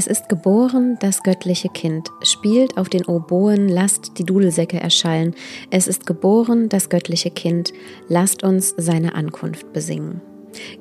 Es 0.06 0.08
ist 0.08 0.28
geboren 0.28 0.98
das 1.00 1.24
göttliche 1.24 1.70
Kind, 1.70 2.10
spielt 2.24 2.78
auf 2.78 2.90
den 2.90 3.06
Oboen, 3.06 3.70
lasst 3.70 4.20
die 4.20 4.26
Dudelsäcke 4.26 4.78
erschallen. 4.78 5.34
Es 5.72 5.88
ist 5.88 6.06
geboren 6.06 6.68
das 6.68 6.90
göttliche 6.90 7.32
Kind, 7.32 7.72
lasst 8.10 8.44
uns 8.44 8.74
seine 8.76 9.16
Ankunft 9.16 9.72
besingen. 9.72 10.20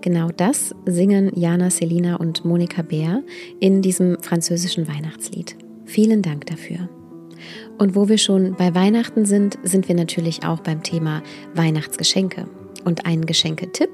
Genau 0.00 0.30
das 0.36 0.74
singen 0.86 1.30
Jana 1.36 1.70
Selina 1.70 2.16
und 2.16 2.44
Monika 2.44 2.82
Bär 2.82 3.22
in 3.60 3.80
diesem 3.80 4.20
französischen 4.20 4.88
Weihnachtslied. 4.88 5.54
Vielen 5.84 6.22
Dank 6.22 6.46
dafür. 6.46 6.88
Und 7.78 7.94
wo 7.94 8.08
wir 8.08 8.18
schon 8.18 8.56
bei 8.56 8.74
Weihnachten 8.74 9.24
sind, 9.24 9.56
sind 9.62 9.86
wir 9.86 9.94
natürlich 9.94 10.44
auch 10.44 10.58
beim 10.58 10.82
Thema 10.82 11.22
Weihnachtsgeschenke. 11.54 12.48
Und 12.84 13.06
einen 13.06 13.26
Geschenketipp, 13.26 13.90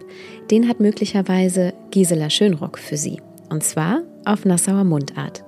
den 0.50 0.70
hat 0.70 0.80
möglicherweise 0.80 1.74
Gisela 1.90 2.30
Schönrock 2.30 2.78
für 2.78 2.96
Sie. 2.96 3.20
Und 3.48 3.62
zwar 3.62 4.02
auf 4.24 4.44
Nassauer 4.44 4.84
Mundart. 4.84 5.44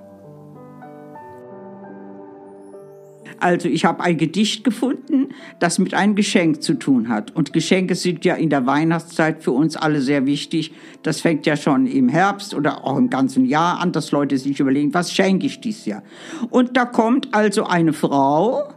Also 3.41 3.67
ich 3.67 3.85
habe 3.85 4.03
ein 4.03 4.17
Gedicht 4.17 4.63
gefunden, 4.63 5.29
das 5.59 5.79
mit 5.79 5.95
einem 5.95 6.13
Geschenk 6.13 6.61
zu 6.61 6.75
tun 6.75 7.09
hat. 7.09 7.35
Und 7.35 7.53
Geschenke 7.53 7.95
sind 7.95 8.23
ja 8.23 8.35
in 8.35 8.51
der 8.51 8.67
Weihnachtszeit 8.67 9.43
für 9.43 9.51
uns 9.51 9.75
alle 9.75 9.99
sehr 9.99 10.27
wichtig. 10.27 10.73
Das 11.01 11.21
fängt 11.21 11.47
ja 11.47 11.57
schon 11.57 11.87
im 11.87 12.07
Herbst 12.07 12.53
oder 12.53 12.85
auch 12.85 12.97
im 12.97 13.09
ganzen 13.09 13.45
Jahr 13.45 13.79
an, 13.79 13.91
dass 13.93 14.11
Leute 14.11 14.37
sich 14.37 14.59
überlegen, 14.59 14.93
was 14.93 15.11
schenke 15.11 15.47
ich 15.47 15.59
dieses 15.59 15.87
Jahr. 15.87 16.03
Und 16.51 16.77
da 16.77 16.85
kommt 16.85 17.33
also 17.33 17.63
eine 17.63 17.93
Frau 17.93 18.73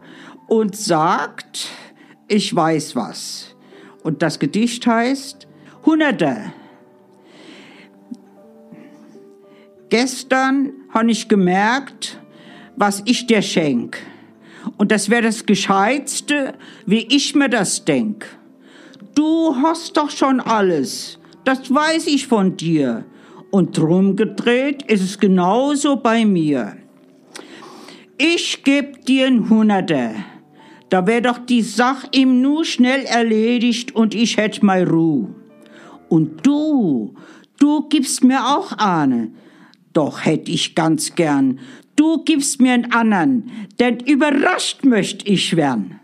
und 0.46 0.74
sagt, 0.74 1.68
ich 2.26 2.54
weiß 2.54 2.96
was. 2.96 3.54
Und 4.02 4.22
das 4.22 4.38
Gedicht 4.38 4.86
heißt 4.86 5.46
Hunderte. 5.84 6.36
Gestern 9.90 10.72
habe 10.90 11.10
ich 11.10 11.28
gemerkt, 11.28 12.20
was 12.76 13.02
ich 13.04 13.26
dir 13.26 13.42
schenk. 13.42 13.98
Und 14.76 14.90
das 14.90 15.10
wäre 15.10 15.22
das 15.22 15.46
Gescheitste, 15.46 16.54
wie 16.86 17.06
ich 17.10 17.34
mir 17.34 17.48
das 17.48 17.84
denk. 17.84 18.26
Du 19.14 19.54
hast 19.62 19.96
doch 19.96 20.10
schon 20.10 20.40
alles, 20.40 21.18
das 21.44 21.72
weiß 21.72 22.06
ich 22.08 22.26
von 22.26 22.56
dir. 22.56 23.04
Und 23.50 23.78
drum 23.78 24.16
gedreht 24.16 24.82
ist 24.90 25.02
es 25.02 25.20
genauso 25.20 25.96
bei 25.96 26.24
mir. 26.24 26.76
Ich 28.18 28.64
geb 28.64 29.04
dir 29.04 29.26
ein 29.26 29.48
Hunderter. 29.48 30.10
Da 30.88 31.06
wär 31.06 31.20
doch 31.20 31.38
die 31.38 31.62
Sach 31.62 32.04
ihm 32.12 32.40
nur 32.40 32.64
schnell 32.64 33.04
erledigt 33.04 33.94
und 33.94 34.14
ich 34.14 34.36
hätt 34.36 34.62
mal 34.62 34.84
Ruh. 34.84 35.28
Und 36.08 36.46
du, 36.46 37.14
du 37.58 37.88
gibst 37.88 38.24
mir 38.24 38.46
auch 38.46 38.72
eine. 38.72 39.30
Doch 39.94 40.24
hätt 40.24 40.48
ich 40.48 40.74
ganz 40.74 41.14
gern, 41.14 41.60
du 41.96 42.22
gibst 42.24 42.60
mir 42.60 42.74
einen 42.74 42.92
anderen, 42.92 43.50
denn 43.78 44.00
überrascht 44.00 44.84
möcht 44.84 45.26
ich 45.26 45.56
werden. 45.56 46.00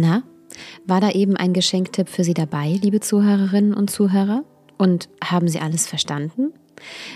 Na, 0.00 0.22
war 0.86 1.00
da 1.00 1.10
eben 1.10 1.36
ein 1.36 1.52
Geschenktipp 1.52 2.08
für 2.08 2.22
Sie 2.22 2.32
dabei, 2.32 2.78
liebe 2.80 3.00
Zuhörerinnen 3.00 3.74
und 3.74 3.90
Zuhörer? 3.90 4.44
Und 4.76 5.08
haben 5.24 5.48
Sie 5.48 5.58
alles 5.58 5.88
verstanden? 5.88 6.52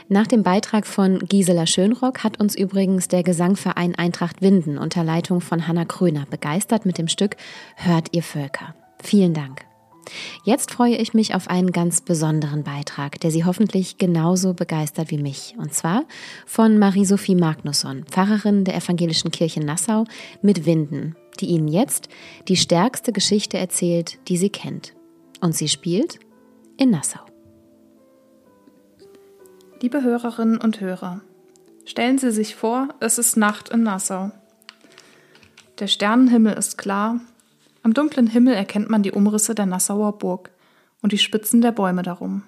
Nach 0.08 0.26
dem 0.26 0.42
Beitrag 0.42 0.84
von 0.84 1.20
Gisela 1.20 1.68
Schönrock 1.68 2.24
hat 2.24 2.40
uns 2.40 2.56
übrigens 2.56 3.06
der 3.06 3.22
Gesangverein 3.22 3.94
Eintracht 3.94 4.42
Winden 4.42 4.78
unter 4.78 5.04
Leitung 5.04 5.40
von 5.40 5.68
Hanna 5.68 5.84
Kröner 5.84 6.26
begeistert 6.28 6.84
mit 6.84 6.98
dem 6.98 7.06
Stück 7.06 7.36
Hört 7.76 8.08
ihr 8.10 8.24
Völker. 8.24 8.74
Vielen 9.00 9.32
Dank. 9.32 9.64
Jetzt 10.44 10.70
freue 10.70 10.96
ich 10.96 11.14
mich 11.14 11.34
auf 11.34 11.48
einen 11.48 11.72
ganz 11.72 12.00
besonderen 12.00 12.64
Beitrag, 12.64 13.20
der 13.20 13.30
Sie 13.30 13.44
hoffentlich 13.44 13.98
genauso 13.98 14.54
begeistert 14.54 15.10
wie 15.10 15.18
mich. 15.18 15.54
Und 15.58 15.74
zwar 15.74 16.04
von 16.46 16.78
Marie-Sophie 16.78 17.36
Magnusson, 17.36 18.04
Pfarrerin 18.04 18.64
der 18.64 18.76
Evangelischen 18.76 19.30
Kirche 19.30 19.60
Nassau 19.60 20.04
mit 20.42 20.66
Winden, 20.66 21.16
die 21.40 21.46
Ihnen 21.46 21.68
jetzt 21.68 22.08
die 22.48 22.56
stärkste 22.56 23.12
Geschichte 23.12 23.58
erzählt, 23.58 24.18
die 24.28 24.36
sie 24.36 24.50
kennt. 24.50 24.94
Und 25.40 25.56
sie 25.56 25.68
spielt 25.68 26.18
in 26.76 26.90
Nassau. 26.90 27.20
Liebe 29.80 30.02
Hörerinnen 30.02 30.58
und 30.58 30.80
Hörer, 30.80 31.20
stellen 31.84 32.18
Sie 32.18 32.30
sich 32.30 32.54
vor, 32.54 32.88
es 33.00 33.18
ist 33.18 33.36
Nacht 33.36 33.68
in 33.70 33.82
Nassau. 33.82 34.30
Der 35.80 35.88
Sternenhimmel 35.88 36.52
ist 36.54 36.78
klar, 36.78 37.20
am 37.82 37.94
dunklen 37.94 38.28
Himmel 38.28 38.54
erkennt 38.54 38.90
man 38.90 39.02
die 39.02 39.12
Umrisse 39.12 39.54
der 39.54 39.66
Nassauer 39.66 40.18
Burg 40.18 40.50
und 41.00 41.12
die 41.12 41.18
Spitzen 41.18 41.60
der 41.60 41.72
Bäume 41.72 42.02
darum. 42.02 42.44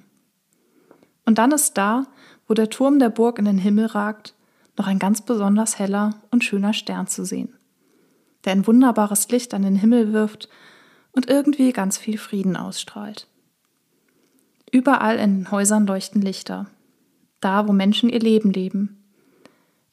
Und 1.27 1.39
dann 1.39 1.53
ist 1.53 1.77
da, 1.77 2.07
wo 2.47 2.55
der 2.55 2.71
Turm 2.71 2.99
der 2.99 3.09
Burg 3.09 3.39
in 3.39 3.45
den 3.45 3.59
Himmel 3.59 3.87
ragt, 3.87 4.35
noch 4.77 4.87
ein 4.87 4.99
ganz 4.99 5.23
besonders 5.23 5.79
heller 5.79 6.15
und 6.31 6.45
schöner 6.45 6.73
Stern 6.73 7.07
zu 7.07 7.25
sehen, 7.25 7.55
der 8.45 8.53
ein 8.53 8.67
wunderbares 8.67 9.29
Licht 9.29 9.55
an 9.55 9.63
den 9.63 9.77
Himmel 9.77 10.13
wirft 10.13 10.49
und 11.13 11.29
irgendwie 11.29 11.73
ganz 11.73 11.99
viel 11.99 12.19
Frieden 12.19 12.57
ausstrahlt. 12.57 13.29
Überall 14.71 15.17
in 15.17 15.41
den 15.41 15.51
Häusern 15.51 15.87
leuchten 15.87 16.21
Lichter, 16.21 16.67
da 17.41 17.69
wo 17.69 17.73
Menschen 17.73 18.09
ihr 18.09 18.21
Leben 18.21 18.53
leben. 18.53 19.01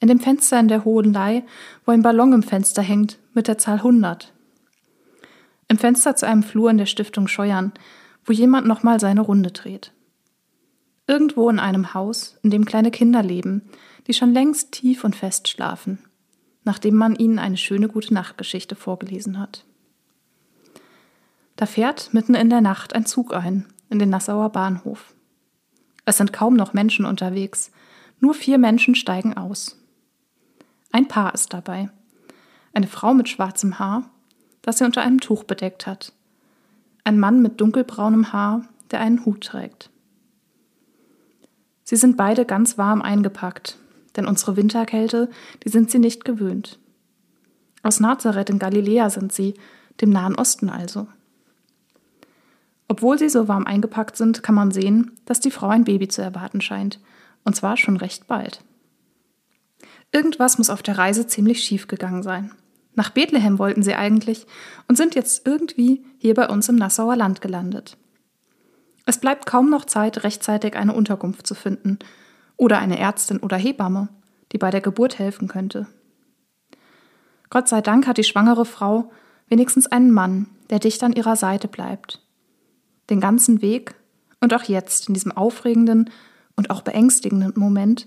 In 0.00 0.08
dem 0.08 0.18
Fenster 0.18 0.58
in 0.58 0.66
der 0.66 0.84
Hohenlei, 0.84 1.44
wo 1.86 1.92
ein 1.92 2.02
Ballon 2.02 2.32
im 2.32 2.42
Fenster 2.42 2.82
hängt 2.82 3.18
mit 3.34 3.46
der 3.46 3.58
Zahl 3.58 3.76
100, 3.76 4.32
im 5.72 5.78
Fenster 5.78 6.14
zu 6.14 6.26
einem 6.26 6.42
Flur 6.42 6.70
in 6.70 6.76
der 6.76 6.84
Stiftung 6.84 7.28
Scheuern, 7.28 7.72
wo 8.26 8.32
jemand 8.34 8.66
nochmal 8.66 9.00
seine 9.00 9.22
Runde 9.22 9.52
dreht. 9.52 9.94
Irgendwo 11.06 11.48
in 11.48 11.58
einem 11.58 11.94
Haus, 11.94 12.38
in 12.42 12.50
dem 12.50 12.66
kleine 12.66 12.90
Kinder 12.90 13.22
leben, 13.22 13.62
die 14.06 14.12
schon 14.12 14.34
längst 14.34 14.72
tief 14.72 15.02
und 15.02 15.16
fest 15.16 15.48
schlafen, 15.48 15.98
nachdem 16.62 16.94
man 16.94 17.16
ihnen 17.16 17.38
eine 17.38 17.56
schöne 17.56 17.88
gute 17.88 18.12
Nachtgeschichte 18.12 18.76
vorgelesen 18.76 19.38
hat. 19.38 19.64
Da 21.56 21.64
fährt 21.64 22.12
mitten 22.12 22.34
in 22.34 22.50
der 22.50 22.60
Nacht 22.60 22.94
ein 22.94 23.06
Zug 23.06 23.32
ein, 23.32 23.64
in 23.88 23.98
den 23.98 24.10
Nassauer 24.10 24.50
Bahnhof. 24.50 25.14
Es 26.04 26.18
sind 26.18 26.34
kaum 26.34 26.54
noch 26.54 26.74
Menschen 26.74 27.06
unterwegs, 27.06 27.72
nur 28.20 28.34
vier 28.34 28.58
Menschen 28.58 28.94
steigen 28.94 29.38
aus. 29.38 29.82
Ein 30.90 31.08
Paar 31.08 31.32
ist 31.32 31.54
dabei. 31.54 31.88
Eine 32.74 32.88
Frau 32.88 33.14
mit 33.14 33.30
schwarzem 33.30 33.78
Haar 33.78 34.10
das 34.62 34.78
sie 34.78 34.84
unter 34.84 35.02
einem 35.02 35.20
Tuch 35.20 35.44
bedeckt 35.44 35.86
hat. 35.86 36.12
Ein 37.04 37.18
Mann 37.18 37.42
mit 37.42 37.60
dunkelbraunem 37.60 38.32
Haar, 38.32 38.64
der 38.90 39.00
einen 39.00 39.24
Hut 39.24 39.44
trägt. 39.44 39.90
Sie 41.84 41.96
sind 41.96 42.16
beide 42.16 42.44
ganz 42.44 42.78
warm 42.78 43.02
eingepackt, 43.02 43.76
denn 44.16 44.26
unsere 44.26 44.56
Winterkälte, 44.56 45.28
die 45.64 45.68
sind 45.68 45.90
sie 45.90 45.98
nicht 45.98 46.24
gewöhnt. 46.24 46.78
Aus 47.82 47.98
Nazareth 47.98 48.50
in 48.50 48.58
Galiläa 48.58 49.10
sind 49.10 49.32
sie, 49.32 49.54
dem 50.00 50.10
Nahen 50.10 50.36
Osten 50.36 50.70
also. 50.70 51.08
Obwohl 52.88 53.18
sie 53.18 53.28
so 53.28 53.48
warm 53.48 53.66
eingepackt 53.66 54.16
sind, 54.16 54.42
kann 54.42 54.54
man 54.54 54.70
sehen, 54.70 55.12
dass 55.24 55.40
die 55.40 55.50
Frau 55.50 55.68
ein 55.68 55.84
Baby 55.84 56.08
zu 56.08 56.22
erwarten 56.22 56.60
scheint, 56.60 57.00
und 57.44 57.56
zwar 57.56 57.76
schon 57.76 57.96
recht 57.96 58.26
bald. 58.26 58.62
Irgendwas 60.12 60.58
muss 60.58 60.70
auf 60.70 60.82
der 60.82 60.98
Reise 60.98 61.26
ziemlich 61.26 61.64
schief 61.64 61.88
gegangen 61.88 62.22
sein. 62.22 62.52
Nach 62.94 63.10
Bethlehem 63.10 63.58
wollten 63.58 63.82
sie 63.82 63.94
eigentlich 63.94 64.46
und 64.88 64.96
sind 64.96 65.14
jetzt 65.14 65.46
irgendwie 65.46 66.04
hier 66.18 66.34
bei 66.34 66.48
uns 66.48 66.68
im 66.68 66.76
Nassauer 66.76 67.16
Land 67.16 67.40
gelandet. 67.40 67.96
Es 69.06 69.18
bleibt 69.18 69.46
kaum 69.46 69.70
noch 69.70 69.84
Zeit, 69.84 70.24
rechtzeitig 70.24 70.76
eine 70.76 70.92
Unterkunft 70.92 71.46
zu 71.46 71.54
finden 71.54 71.98
oder 72.56 72.78
eine 72.78 72.98
Ärztin 72.98 73.38
oder 73.38 73.56
Hebamme, 73.56 74.08
die 74.52 74.58
bei 74.58 74.70
der 74.70 74.80
Geburt 74.80 75.18
helfen 75.18 75.48
könnte. 75.48 75.86
Gott 77.50 77.68
sei 77.68 77.80
Dank 77.80 78.06
hat 78.06 78.18
die 78.18 78.24
schwangere 78.24 78.64
Frau 78.64 79.10
wenigstens 79.48 79.86
einen 79.86 80.10
Mann, 80.10 80.48
der 80.70 80.78
dicht 80.78 81.02
an 81.02 81.12
ihrer 81.12 81.36
Seite 81.36 81.68
bleibt. 81.68 82.22
Den 83.10 83.20
ganzen 83.20 83.60
Weg 83.62 83.94
und 84.40 84.54
auch 84.54 84.64
jetzt 84.64 85.08
in 85.08 85.14
diesem 85.14 85.32
aufregenden 85.32 86.10
und 86.56 86.70
auch 86.70 86.82
beängstigenden 86.82 87.52
Moment, 87.56 88.06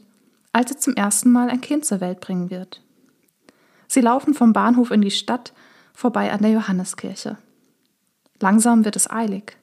als 0.54 0.71
sie 0.71 0.78
zum 0.78 0.95
ersten 0.95 1.32
Mal 1.32 1.50
ein 1.50 1.62
Kind 1.62 1.86
zur 1.86 2.02
Welt 2.02 2.21
bringen 2.21 2.50
wird. 2.50 2.85
Sie 3.88 4.02
laufen 4.02 4.34
vom 4.34 4.54
Bahnhof 4.54 4.91
in 4.91 5.02
die 5.02 5.12
Stadt, 5.12 5.54
vorbei 5.93 6.32
an 6.32 6.41
der 6.41 6.52
Johanneskirche. 6.52 7.38
Langsam 8.39 8.86
wird 8.86 8.95
es 8.95 9.10
eilig. 9.10 9.58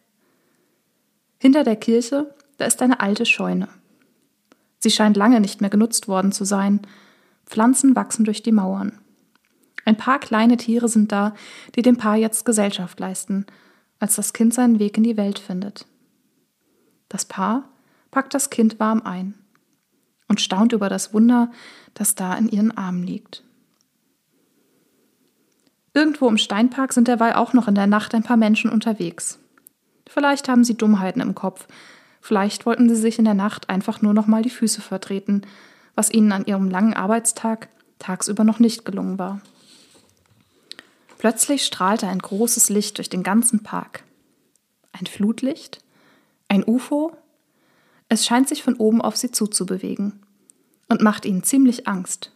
Hinter 1.39 1.65
der 1.65 1.77
Kirche, 1.77 2.35
da 2.59 2.65
ist 2.65 2.81
eine 2.83 3.01
alte 3.01 3.27
Scheune. 3.27 3.69
Sie 4.79 4.91
scheint 4.91 5.17
lange 5.17 5.41
nicht 5.41 5.61
mehr 5.61 5.71
genutzt 5.71 6.09
worden 6.09 6.33
zu 6.33 6.45
sein. 6.45 6.81
Pflanzen 7.47 7.95
wachsen 7.95 8.25
durch 8.25 8.43
die 8.43 8.53
Mauern. 8.53 8.99
Ein 9.85 9.97
paar 9.97 10.19
kleine 10.19 10.57
Tiere 10.57 10.89
sind 10.89 11.13
da, 11.13 11.35
die 11.75 11.83
dem 11.83 11.97
Paar 11.97 12.17
jetzt 12.17 12.45
Gesellschaft 12.45 12.99
leisten, 13.01 13.47
als 13.99 14.17
das 14.17 14.33
Kind 14.33 14.55
seinen 14.55 14.79
Weg 14.79 14.97
in 14.97 15.05
die 15.05 15.17
Welt 15.17 15.39
findet. 15.39 15.87
Das 17.09 17.25
Paar 17.25 17.69
packt 18.11 18.35
das 18.35 18.51
Kind 18.51 18.81
warm 18.81 19.03
ein 19.03 19.35
und 20.29 20.41
staunt 20.41 20.73
über 20.73 20.89
das 20.89 21.13
Wunder, 21.13 21.51
das 21.95 22.15
da 22.15 22.35
in 22.35 22.49
ihren 22.49 22.77
Armen 22.77 23.03
liegt. 23.03 23.45
Irgendwo 25.95 26.29
im 26.29 26.39
Steinpark 26.39 26.93
sind 26.93 27.09
derweil 27.09 27.35
auch 27.35 27.53
noch 27.53 27.69
in 27.69 27.75
der 27.75 27.87
Nacht 27.87 28.15
ein 28.15 28.23
paar 28.23 28.37
Menschen 28.37 28.71
unterwegs. 28.71 29.39
Vielleicht 30.09 30.49
haben 30.49 30.65
sie 30.65 30.77
Dummheiten 30.77 31.21
im 31.21 31.35
Kopf. 31.35 31.67
Vielleicht 32.21 32.67
wollten 32.67 32.89
sie 32.89 32.97
sich 32.97 33.19
in 33.19 33.25
der 33.25 33.35
Nacht 33.35 33.69
einfach 33.69 34.01
nur 34.01 34.15
noch 34.15 34.27
mal 34.27 34.43
die 34.43 34.51
Füße 34.51 34.81
vertreten, 34.81 35.43
was 35.95 36.11
ihnen 36.11 36.33
an 36.33 36.47
ihrem 36.47 36.71
langen 36.71 36.95
Arbeitstag 36.95 37.69
tagsüber 37.99 38.45
noch 38.45 38.59
nicht 38.59 38.85
gelungen 38.85 39.19
war. 39.19 39.41
Plötzlich 41.19 41.65
strahlte 41.65 42.09
ein 42.09 42.19
großes 42.19 42.69
Licht 42.69 42.99
durch 42.99 43.09
den 43.09 43.23
ganzen 43.23 43.63
Park. 43.63 44.03
Ein 44.93 45.07
Flutlicht? 45.07 45.85
Ein 46.49 46.65
UFO? 46.67 47.17
Es 48.09 48.27
scheint 48.27 48.49
sich 48.49 48.63
von 48.63 48.75
oben 48.75 49.01
auf 49.01 49.17
sie 49.17 49.31
zuzubewegen 49.31 50.21
und 50.89 51.01
macht 51.01 51.25
ihnen 51.25 51.45
ziemlich 51.45 51.87
Angst. 51.87 52.33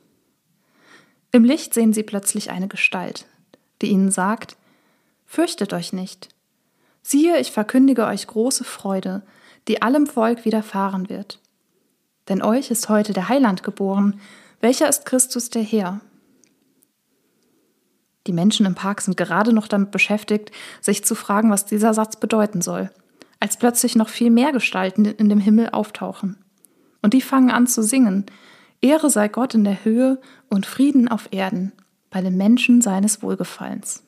Im 1.33 1.45
Licht 1.45 1.75
sehen 1.75 1.93
sie 1.93 2.03
plötzlich 2.03 2.51
eine 2.51 2.69
Gestalt, 2.69 3.27
die 3.83 3.89
ihnen 3.89 4.11
sagt, 4.11 4.57
Fürchtet 5.27 5.73
euch 5.73 5.93
nicht. 5.93 6.29
Siehe, 7.03 7.39
ich 7.39 7.53
verkündige 7.53 8.07
euch 8.07 8.27
große 8.27 8.65
Freude, 8.65 9.23
die 9.69 9.83
allem 9.83 10.07
Volk 10.07 10.45
widerfahren 10.45 11.09
wird. 11.09 11.41
Denn 12.29 12.43
euch 12.43 12.71
ist 12.71 12.89
heute 12.89 13.13
der 13.13 13.29
Heiland 13.29 13.63
geboren, 13.63 14.21
welcher 14.61 14.89
ist 14.89 15.05
Christus 15.05 15.51
der 15.51 15.63
Herr. 15.63 16.01
Die 18.27 18.33
Menschen 18.33 18.67
im 18.67 18.75
Park 18.75 19.03
sind 19.03 19.17
gerade 19.17 19.53
noch 19.53 19.69
damit 19.69 19.91
beschäftigt, 19.91 20.51
sich 20.81 21.05
zu 21.05 21.15
fragen, 21.15 21.51
was 21.51 21.67
dieser 21.67 21.95
Satz 21.95 22.17
bedeuten 22.17 22.61
soll, 22.61 22.91
als 23.39 23.57
plötzlich 23.57 23.95
noch 23.95 24.09
viel 24.09 24.31
mehr 24.31 24.53
Gestalten 24.53 25.05
in 25.05 25.29
dem 25.29 25.39
Himmel 25.39 25.71
auftauchen. 25.71 26.37
Und 27.03 27.15
die 27.15 27.21
fangen 27.21 27.51
an 27.51 27.67
zu 27.67 27.83
singen, 27.83 28.27
Ehre 28.81 29.11
sei 29.11 29.29
Gott 29.29 29.55
in 29.55 29.65
der 29.65 29.85
Höhe 29.85 30.21
und 30.49 30.67
Frieden 30.67 31.09
auf 31.09 31.29
Erden 31.31 31.73
bei 32.11 32.21
den 32.21 32.37
Menschen 32.37 32.81
seines 32.81 33.23
Wohlgefallens. 33.23 34.03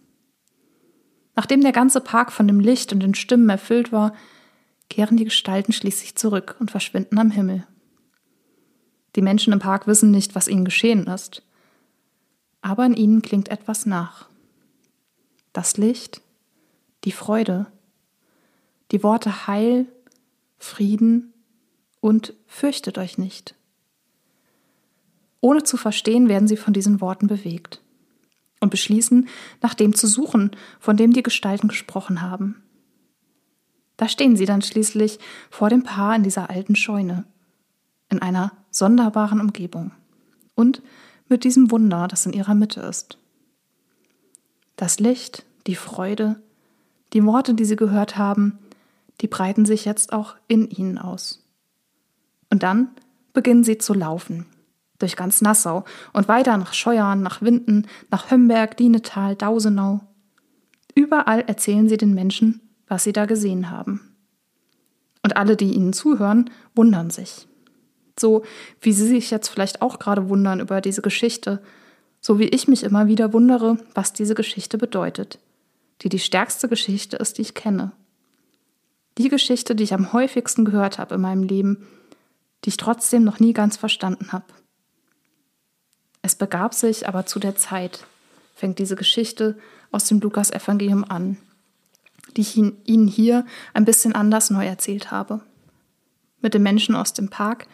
Nachdem 1.35 1.61
der 1.61 1.73
ganze 1.73 2.01
Park 2.01 2.33
von 2.33 2.49
dem 2.49 2.61
Licht 2.61 2.93
und 2.93 3.01
den 3.01 3.15
Stimmen 3.15 3.49
erfüllt 3.49 3.93
war, 3.93 4.13
kehren 4.91 5.17
die 5.17 5.25
Gestalten 5.25 5.73
schließlich 5.73 6.17
zurück 6.17 6.57
und 6.59 6.71
verschwinden 6.71 7.19
am 7.19 7.31
Himmel. 7.31 7.67
Die 9.15 9.23
Menschen 9.23 9.53
im 9.53 9.59
Park 9.59 9.87
wissen 9.87 10.11
nicht, 10.11 10.35
was 10.35 10.49
ihnen 10.49 10.65
geschehen 10.65 11.07
ist, 11.07 11.43
aber 12.61 12.85
in 12.87 12.95
ihnen 12.95 13.23
klingt 13.23 13.51
etwas 13.51 13.87
nach. 13.87 14.29
Das 15.53 15.77
Licht, 15.77 16.23
die 17.05 17.13
Freude, 17.13 17.67
die 18.91 19.03
Worte 19.03 19.47
Heil, 19.47 19.87
Frieden 20.59 21.33
und 22.01 22.35
fürchtet 22.47 22.99
euch 22.99 23.17
nicht. 23.17 23.55
Ohne 25.41 25.63
zu 25.63 25.77
verstehen, 25.77 26.29
werden 26.29 26.49
sie 26.49 26.57
von 26.57 26.73
diesen 26.73 27.01
Worten 27.01 27.29
bewegt 27.29 27.81
und 28.61 28.71
beschließen, 28.71 29.29
nach 29.62 29.75
dem 29.75 29.94
zu 29.94 30.07
suchen, 30.07 30.51
von 30.81 30.97
dem 30.97 31.12
die 31.12 31.23
Gestalten 31.23 31.68
gesprochen 31.68 32.23
haben. 32.23 32.62
Da 33.97 34.09
stehen 34.09 34.37
sie 34.37 34.47
dann 34.47 34.62
schließlich 34.62 35.18
vor 35.51 35.71
dem 35.71 35.83
Paar 35.83 36.14
in 36.14 36.23
dieser 36.23 36.51
alten 36.51 36.77
Scheune, 36.77 37.25
in 38.09 38.21
einer 38.21 38.53
sonderbaren 38.71 39.40
Umgebung 39.40 39.92
und 40.55 40.83
mit 41.29 41.44
diesem 41.44 41.71
Wunder, 41.71 42.09
das 42.09 42.25
in 42.27 42.33
ihrer 42.33 42.55
Mitte 42.55 42.81
ist. 42.81 43.18
Das 44.77 45.01
Licht, 45.01 45.44
die 45.66 45.75
Freude, 45.75 46.40
die 47.12 47.25
Worte, 47.25 47.55
die 47.55 47.64
sie 47.64 47.77
gehört 47.77 48.16
haben, 48.16 48.59
die 49.21 49.27
breiten 49.27 49.66
sich 49.66 49.85
jetzt 49.85 50.12
auch 50.12 50.37
in 50.47 50.71
ihnen 50.71 50.99
aus. 50.99 51.44
Und 52.51 52.62
dann 52.62 52.88
beginnen 53.33 53.64
sie 53.64 53.79
zu 53.79 53.94
laufen 53.94 54.47
durch 54.99 55.17
ganz 55.17 55.41
Nassau 55.41 55.85
und 56.13 56.29
weiter 56.29 56.57
nach 56.57 56.75
Scheuern, 56.75 57.23
nach 57.23 57.43
Winden, 57.43 57.87
nach 58.11 58.31
Hömberg, 58.31 58.77
Dienetal, 58.77 59.37
Dausenau. 59.37 60.01
Überall 60.95 61.43
erzählen 61.43 61.89
sie 61.89 61.97
den 61.97 62.15
Menschen 62.15 62.61
was 62.89 63.05
sie 63.05 63.13
da 63.13 63.27
gesehen 63.27 63.71
haben. 63.71 64.01
Und 65.23 65.37
alle, 65.37 65.57
die 65.57 65.73
ihnen 65.75 65.93
zuhören, 65.93 66.51
wundern 66.75 67.11
sich. 67.11 67.47
So 68.19 68.45
wie 68.81 68.93
sie 68.93 69.07
sich 69.07 69.31
jetzt 69.31 69.49
vielleicht 69.49 69.83
auch 69.83 69.99
gerade 69.99 70.29
wundern 70.29 70.61
über 70.61 70.81
diese 70.81 71.03
Geschichte, 71.03 71.63
so 72.21 72.39
wie 72.39 72.49
ich 72.49 72.67
mich 72.67 72.83
immer 72.83 73.07
wieder 73.07 73.33
wundere, 73.33 73.79
was 73.95 74.13
diese 74.13 74.35
Geschichte 74.35 74.79
bedeutet, 74.79 75.39
die 76.03 76.09
die 76.09 76.19
stärkste 76.19 76.69
Geschichte 76.69 77.17
ist, 77.17 77.39
die 77.39 77.43
ich 77.43 77.55
kenne. 77.55 77.93
Die 79.19 79.29
Geschichte, 79.29 79.75
die 79.75 79.85
ich 79.85 79.95
am 79.95 80.13
häufigsten 80.13 80.65
gehört 80.65 80.99
habe 80.99 81.17
in 81.17 81.21
meinem 81.21 81.43
Leben, 81.43 81.87
die 82.65 82.71
ich 82.71 82.77
trotzdem 82.77 83.25
noch 83.25 83.39
nie 83.39 83.53
ganz 83.53 83.77
verstanden 83.77 84.33
habe. 84.33 84.47
Es 86.29 86.35
begab 86.35 86.75
sich 86.75 87.09
aber 87.09 87.25
zu 87.25 87.38
der 87.38 87.57
Zeit, 87.57 88.05
fängt 88.55 88.79
diese 88.79 88.97
Geschichte 88.97 89.57
aus 89.91 90.05
dem 90.05 90.21
Lukas-Evangelium 90.21 91.03
an, 91.05 91.38
die 92.37 92.43
ich 92.43 92.55
Ihnen 92.55 93.09
hier 93.09 93.47
ein 93.73 93.87
bisschen 93.87 94.14
anders 94.14 94.51
neu 94.51 94.67
erzählt 94.67 95.11
habe. 95.11 95.41
Mit 96.43 96.53
den 96.53 96.62
Menschen 96.62 96.95
aus 96.95 97.14
dem 97.14 97.31
Park, 97.31 97.67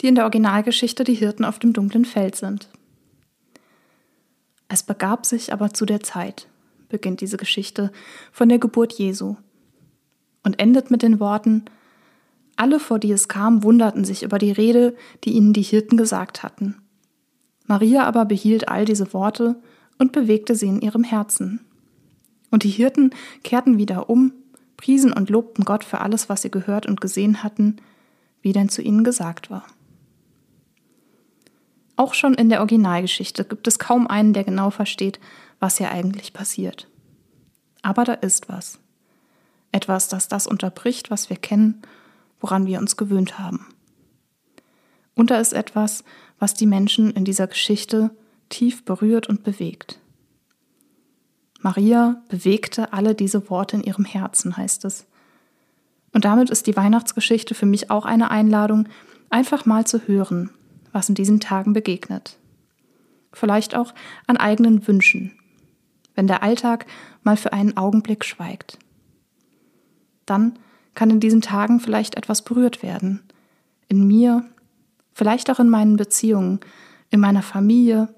die 0.00 0.06
in 0.06 0.14
der 0.14 0.22
Originalgeschichte 0.22 1.02
die 1.02 1.16
Hirten 1.16 1.44
auf 1.44 1.58
dem 1.58 1.72
dunklen 1.72 2.04
Feld 2.04 2.36
sind. 2.36 2.68
Es 4.68 4.84
begab 4.84 5.26
sich 5.26 5.52
aber 5.52 5.74
zu 5.74 5.84
der 5.84 5.98
Zeit, 5.98 6.46
beginnt 6.88 7.20
diese 7.20 7.38
Geschichte 7.38 7.90
von 8.30 8.48
der 8.48 8.60
Geburt 8.60 8.92
Jesu 8.92 9.34
und 10.44 10.60
endet 10.60 10.92
mit 10.92 11.02
den 11.02 11.18
Worten, 11.18 11.64
alle, 12.54 12.78
vor 12.78 13.00
die 13.00 13.10
es 13.10 13.26
kam, 13.26 13.64
wunderten 13.64 14.04
sich 14.04 14.22
über 14.22 14.38
die 14.38 14.52
Rede, 14.52 14.94
die 15.24 15.30
ihnen 15.30 15.52
die 15.52 15.62
Hirten 15.62 15.96
gesagt 15.96 16.44
hatten. 16.44 16.85
Maria 17.66 18.04
aber 18.04 18.24
behielt 18.24 18.68
all 18.68 18.84
diese 18.84 19.12
Worte 19.12 19.56
und 19.98 20.12
bewegte 20.12 20.54
sie 20.54 20.68
in 20.68 20.80
ihrem 20.80 21.04
Herzen. 21.04 21.60
Und 22.50 22.62
die 22.62 22.70
Hirten 22.70 23.10
kehrten 23.42 23.78
wieder 23.78 24.08
um, 24.08 24.32
priesen 24.76 25.12
und 25.12 25.30
lobten 25.30 25.64
Gott 25.64 25.84
für 25.84 26.00
alles, 26.00 26.28
was 26.28 26.42
sie 26.42 26.50
gehört 26.50 26.86
und 26.86 27.00
gesehen 27.00 27.42
hatten, 27.42 27.76
wie 28.40 28.52
denn 28.52 28.68
zu 28.68 28.82
ihnen 28.82 29.04
gesagt 29.04 29.50
war. 29.50 29.64
Auch 31.96 32.14
schon 32.14 32.34
in 32.34 32.50
der 32.50 32.60
Originalgeschichte 32.60 33.44
gibt 33.44 33.66
es 33.66 33.78
kaum 33.78 34.06
einen, 34.06 34.34
der 34.34 34.44
genau 34.44 34.70
versteht, 34.70 35.18
was 35.58 35.78
hier 35.78 35.90
eigentlich 35.90 36.32
passiert. 36.32 36.88
Aber 37.82 38.04
da 38.04 38.12
ist 38.12 38.48
was. 38.48 38.78
Etwas, 39.72 40.08
das 40.08 40.28
das 40.28 40.46
unterbricht, 40.46 41.10
was 41.10 41.30
wir 41.30 41.36
kennen, 41.36 41.82
woran 42.40 42.66
wir 42.66 42.78
uns 42.78 42.96
gewöhnt 42.96 43.38
haben. 43.38 43.66
Und 45.14 45.30
da 45.30 45.38
ist 45.40 45.54
etwas, 45.54 46.04
was 46.38 46.54
die 46.54 46.66
Menschen 46.66 47.10
in 47.12 47.24
dieser 47.24 47.46
Geschichte 47.46 48.10
tief 48.48 48.84
berührt 48.84 49.28
und 49.28 49.42
bewegt. 49.42 49.98
Maria 51.60 52.22
bewegte 52.28 52.92
alle 52.92 53.14
diese 53.14 53.50
Worte 53.50 53.76
in 53.76 53.82
ihrem 53.82 54.04
Herzen, 54.04 54.56
heißt 54.56 54.84
es. 54.84 55.06
Und 56.12 56.24
damit 56.24 56.50
ist 56.50 56.66
die 56.66 56.76
Weihnachtsgeschichte 56.76 57.54
für 57.54 57.66
mich 57.66 57.90
auch 57.90 58.04
eine 58.04 58.30
Einladung, 58.30 58.88
einfach 59.30 59.66
mal 59.66 59.86
zu 59.86 60.06
hören, 60.06 60.50
was 60.92 61.08
in 61.08 61.14
diesen 61.14 61.40
Tagen 61.40 61.72
begegnet. 61.72 62.38
Vielleicht 63.32 63.74
auch 63.74 63.92
an 64.26 64.36
eigenen 64.36 64.86
Wünschen, 64.86 65.32
wenn 66.14 66.26
der 66.26 66.42
Alltag 66.42 66.86
mal 67.22 67.36
für 67.36 67.52
einen 67.52 67.76
Augenblick 67.76 68.24
schweigt. 68.24 68.78
Dann 70.24 70.58
kann 70.94 71.10
in 71.10 71.20
diesen 71.20 71.42
Tagen 71.42 71.80
vielleicht 71.80 72.16
etwas 72.16 72.42
berührt 72.42 72.82
werden. 72.82 73.22
In 73.88 74.06
mir, 74.06 74.44
vielleicht 75.16 75.50
auch 75.50 75.58
in 75.58 75.70
meinen 75.70 75.96
Beziehungen, 75.96 76.60
in 77.08 77.20
meiner 77.20 77.40
Familie, 77.40 78.08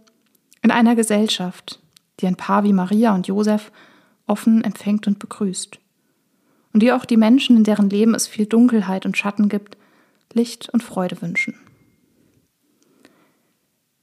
in 0.62 0.72
einer 0.72 0.96
Gesellschaft, 0.96 1.80
die 2.18 2.26
ein 2.26 2.34
Paar 2.34 2.64
wie 2.64 2.72
Maria 2.72 3.14
und 3.14 3.28
Josef 3.28 3.70
offen 4.26 4.64
empfängt 4.64 5.06
und 5.06 5.20
begrüßt. 5.20 5.78
Und 6.72 6.82
die 6.82 6.92
auch 6.92 7.04
die 7.04 7.16
Menschen, 7.16 7.56
in 7.56 7.62
deren 7.62 7.88
Leben 7.88 8.14
es 8.14 8.26
viel 8.26 8.46
Dunkelheit 8.46 9.06
und 9.06 9.16
Schatten 9.16 9.48
gibt, 9.48 9.76
Licht 10.32 10.68
und 10.70 10.82
Freude 10.82 11.22
wünschen. 11.22 11.54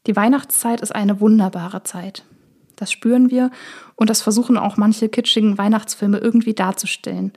Die 0.07 0.15
Weihnachtszeit 0.15 0.79
ist 0.79 0.95
eine 0.95 1.19
wunderbare 1.19 1.83
Zeit. 1.83 2.23
Das 2.77 2.93
spüren 2.93 3.29
wir 3.29 3.51
und 3.95 4.09
das 4.09 4.21
versuchen 4.21 4.57
auch 4.57 4.77
manche 4.77 5.09
kitschigen 5.09 5.57
Weihnachtsfilme 5.57 6.19
irgendwie 6.19 6.53
darzustellen. 6.53 7.33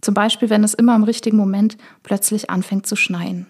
Zum 0.00 0.14
Beispiel, 0.14 0.48
wenn 0.48 0.64
es 0.64 0.72
immer 0.72 0.96
im 0.96 1.04
richtigen 1.04 1.36
Moment 1.36 1.76
plötzlich 2.02 2.48
anfängt 2.48 2.86
zu 2.86 2.96
schneien. 2.96 3.46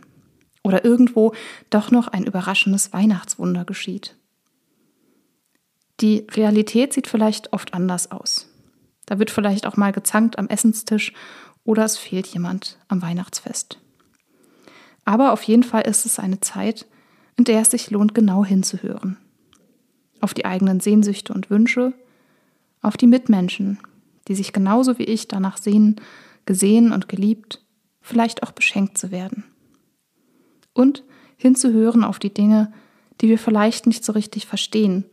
Oder 0.67 0.85
irgendwo 0.85 1.33
doch 1.71 1.93
noch 1.93 2.09
ein 2.09 2.25
überraschendes 2.25 2.93
Weihnachtswunder 2.93 3.65
geschieht. 3.65 4.17
Die 6.01 6.27
Realität 6.29 6.93
sieht 6.93 7.07
vielleicht 7.07 7.53
oft 7.53 7.73
anders 7.73 8.11
aus. 8.11 8.49
Da 9.07 9.21
wird 9.21 9.31
vielleicht 9.31 9.65
auch 9.65 9.77
mal 9.77 9.93
gezankt 9.93 10.41
am 10.41 10.49
Essenstisch 10.49 11.13
oder 11.63 11.85
es 11.85 11.97
fehlt 11.97 12.27
jemand 12.27 12.79
am 12.89 13.01
Weihnachtsfest. 13.01 13.79
Aber 15.05 15.33
auf 15.33 15.45
jeden 15.45 15.63
Fall 15.63 15.83
ist 15.83 16.05
es 16.05 16.19
eine 16.19 16.41
Zeit, 16.41 16.85
in 17.37 17.45
der 17.45 17.61
es 17.61 17.71
sich 17.71 17.93
lohnt, 17.93 18.13
genau 18.13 18.45
hinzuhören. 18.45 19.19
Auf 20.21 20.35
die 20.35 20.47
eigenen 20.47 20.81
Sehnsüchte 20.81 21.33
und 21.33 21.49
Wünsche, 21.49 21.93
auf 22.83 22.97
die 22.97 23.07
Mitmenschen, 23.07 23.79
die 24.27 24.35
sich 24.35 24.53
genauso 24.53 24.99
wie 24.99 25.05
ich 25.05 25.29
danach 25.29 25.59
sehnen, 25.59 26.01
gesehen 26.45 26.91
und 26.91 27.09
geliebt, 27.09 27.65
vielleicht 28.01 28.43
auch 28.43 28.51
beschenkt 28.51 28.99
zu 28.99 29.13
werden. 29.13 29.45
Und 30.77 31.05
hinzuhören 31.39 32.05
auf 32.05 32.19
die 32.19 32.33
Dinge, 32.33 32.71
die 33.21 33.29
wir 33.29 33.39
vielleicht 33.39 33.87
nicht 33.87 34.05
so 34.05 34.13
richtig 34.13 34.47
verstehen 34.47 35.05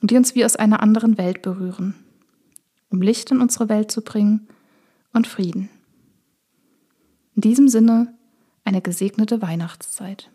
und 0.00 0.10
die 0.10 0.16
uns 0.16 0.34
wie 0.34 0.46
aus 0.46 0.56
einer 0.56 0.80
anderen 0.80 1.18
Welt 1.18 1.42
berühren, 1.42 1.94
um 2.88 3.02
Licht 3.02 3.30
in 3.30 3.42
unsere 3.42 3.68
Welt 3.68 3.90
zu 3.90 4.00
bringen 4.00 4.48
und 5.12 5.26
Frieden. 5.26 5.68
In 7.34 7.42
diesem 7.42 7.68
Sinne 7.68 8.14
eine 8.64 8.80
gesegnete 8.80 9.42
Weihnachtszeit. 9.42 10.30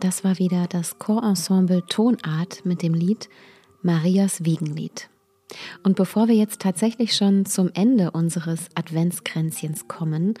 Und 0.00 0.06
das 0.06 0.24
war 0.24 0.38
wieder 0.38 0.66
das 0.66 0.98
Chorensemble 0.98 1.84
Tonart 1.84 2.64
mit 2.64 2.80
dem 2.80 2.94
Lied 2.94 3.28
Marias 3.82 4.46
Wiegenlied. 4.46 5.10
Und 5.82 5.94
bevor 5.96 6.26
wir 6.26 6.34
jetzt 6.34 6.62
tatsächlich 6.62 7.14
schon 7.14 7.44
zum 7.44 7.70
Ende 7.74 8.10
unseres 8.12 8.68
Adventskränzchens 8.74 9.88
kommen, 9.88 10.32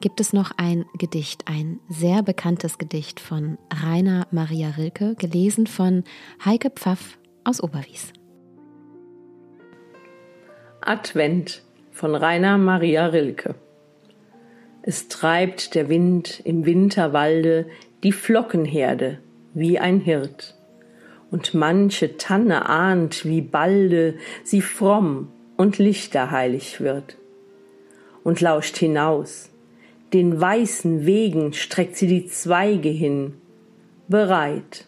gibt 0.00 0.18
es 0.18 0.32
noch 0.32 0.50
ein 0.56 0.84
Gedicht, 0.98 1.44
ein 1.46 1.78
sehr 1.88 2.24
bekanntes 2.24 2.76
Gedicht 2.76 3.20
von 3.20 3.56
Rainer 3.72 4.26
Maria 4.32 4.70
Rilke, 4.70 5.14
gelesen 5.14 5.68
von 5.68 6.02
Heike 6.44 6.70
Pfaff 6.70 7.16
aus 7.44 7.62
Oberwies. 7.62 8.12
Advent 10.80 11.62
von 11.92 12.16
Rainer 12.16 12.58
Maria 12.58 13.06
Rilke. 13.06 13.54
Es 14.82 15.06
treibt 15.06 15.76
der 15.76 15.88
Wind 15.88 16.42
im 16.44 16.66
Winterwalde 16.66 17.66
die 18.04 18.12
Flockenherde 18.12 19.18
wie 19.54 19.78
ein 19.78 19.98
Hirt. 19.98 20.54
Und 21.30 21.54
manche 21.54 22.16
Tanne 22.16 22.68
ahnt, 22.68 23.24
wie 23.24 23.40
balde 23.40 24.14
sie 24.44 24.60
fromm 24.60 25.32
und 25.56 25.78
lichterheilig 25.78 26.80
wird. 26.80 27.16
Und 28.22 28.40
lauscht 28.40 28.76
hinaus, 28.76 29.50
den 30.12 30.40
weißen 30.40 31.06
Wegen 31.06 31.52
streckt 31.52 31.96
sie 31.96 32.06
die 32.06 32.26
Zweige 32.26 32.90
hin, 32.90 33.34
bereit, 34.06 34.86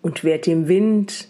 und 0.00 0.24
wehrt 0.24 0.46
dem 0.46 0.68
Wind 0.68 1.28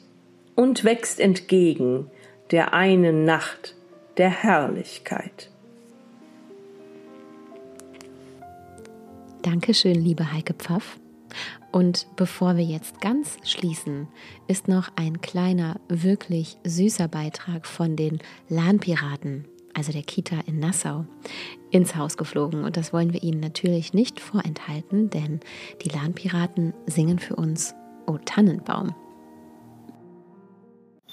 und 0.55 0.85
wächst 0.85 1.19
entgegen 1.19 2.11
der 2.51 2.75
einen 2.75 3.25
Nacht 3.25 3.75
der 4.19 4.31
Herrlichkeit. 4.31 5.51
Dankeschön, 9.43 9.95
liebe 9.95 10.33
Heike 10.33 10.55
Pfaff. 10.55 10.99
Und 11.77 12.07
bevor 12.17 12.57
wir 12.57 12.65
jetzt 12.65 13.03
ganz 13.03 13.37
schließen, 13.45 14.09
ist 14.49 14.67
noch 14.67 14.89
ein 14.97 15.21
kleiner, 15.21 15.79
wirklich 15.89 16.57
süßer 16.65 17.07
Beitrag 17.07 17.67
von 17.67 17.97
den 17.97 18.21
Lahnpiraten, 18.49 19.45
also 19.75 19.93
der 19.93 20.03
Kita 20.03 20.37
in 20.47 20.59
Nassau, 20.59 21.05
ins 21.71 21.95
Haus 21.95 22.17
geflogen. 22.17 22.65
Und 22.65 22.79
das 22.79 22.95
wollen 22.95 23.12
wir 23.12 23.23
Ihnen 23.23 23.41
natürlich 23.41 23.93
nicht 23.93 24.21
vorenthalten, 24.21 25.11
denn 25.11 25.41
die 25.83 25.91
Lahnpiraten 25.91 26.73
singen 26.87 27.19
für 27.19 27.37
uns 27.37 27.75
O 28.07 28.17
Tannenbaum. 28.25 28.95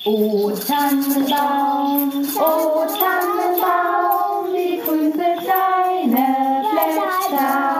O 0.05 0.49
Tannenbaum, 0.49 2.09
o 2.37 2.85
Tannenbaum, 2.87 4.53
wie 4.53 4.79
grün 4.79 5.11
sind 5.11 5.45
deine 5.45 6.63
Blätter. 6.71 7.72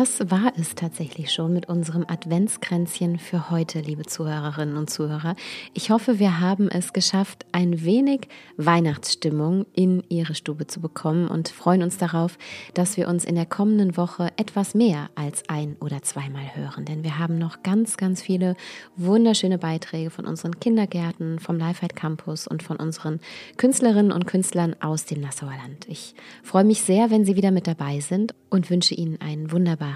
Das 0.00 0.30
war 0.30 0.54
es 0.58 0.74
tatsächlich 0.74 1.30
schon 1.30 1.52
mit 1.52 1.68
unserem 1.68 2.06
Adventskränzchen 2.08 3.18
für 3.18 3.50
heute, 3.50 3.80
liebe 3.80 4.06
Zuhörerinnen 4.06 4.78
und 4.78 4.88
Zuhörer. 4.88 5.36
Ich 5.74 5.90
hoffe, 5.90 6.18
wir 6.18 6.40
haben 6.40 6.70
es 6.70 6.94
geschafft, 6.94 7.44
ein 7.52 7.84
wenig 7.84 8.28
Weihnachtsstimmung 8.56 9.66
in 9.74 10.02
Ihre 10.08 10.34
Stube 10.34 10.66
zu 10.66 10.80
bekommen 10.80 11.28
und 11.28 11.50
freuen 11.50 11.82
uns 11.82 11.98
darauf, 11.98 12.38
dass 12.72 12.96
wir 12.96 13.08
uns 13.08 13.26
in 13.26 13.34
der 13.34 13.44
kommenden 13.44 13.98
Woche 13.98 14.28
etwas 14.38 14.74
mehr 14.74 15.10
als 15.16 15.46
ein 15.50 15.76
oder 15.80 16.00
zweimal 16.00 16.56
hören. 16.56 16.86
Denn 16.86 17.04
wir 17.04 17.18
haben 17.18 17.36
noch 17.36 17.62
ganz, 17.62 17.98
ganz 17.98 18.22
viele 18.22 18.56
wunderschöne 18.96 19.58
Beiträge 19.58 20.08
von 20.08 20.24
unseren 20.24 20.58
Kindergärten, 20.60 21.40
vom 21.40 21.58
Lifeheit 21.58 21.94
Campus 21.94 22.46
und 22.46 22.62
von 22.62 22.78
unseren 22.78 23.20
Künstlerinnen 23.58 24.12
und 24.12 24.26
Künstlern 24.26 24.74
aus 24.80 25.04
dem 25.04 25.20
Nassauer 25.20 25.56
Land. 25.62 25.86
Ich 25.88 26.14
freue 26.42 26.64
mich 26.64 26.80
sehr, 26.80 27.10
wenn 27.10 27.26
Sie 27.26 27.36
wieder 27.36 27.50
mit 27.50 27.66
dabei 27.66 28.00
sind 28.00 28.34
und 28.48 28.70
wünsche 28.70 28.94
Ihnen 28.94 29.20
einen 29.20 29.50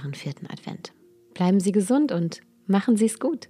wunderbaren 0.05 0.15
vierten 0.15 0.47
Advent. 0.47 0.93
Bleiben 1.35 1.61
Sie 1.61 1.73
gesund 1.73 2.13
und 2.13 2.43
machen 2.67 2.97
Sie 2.97 3.07
es 3.07 3.19
gut. 3.19 3.49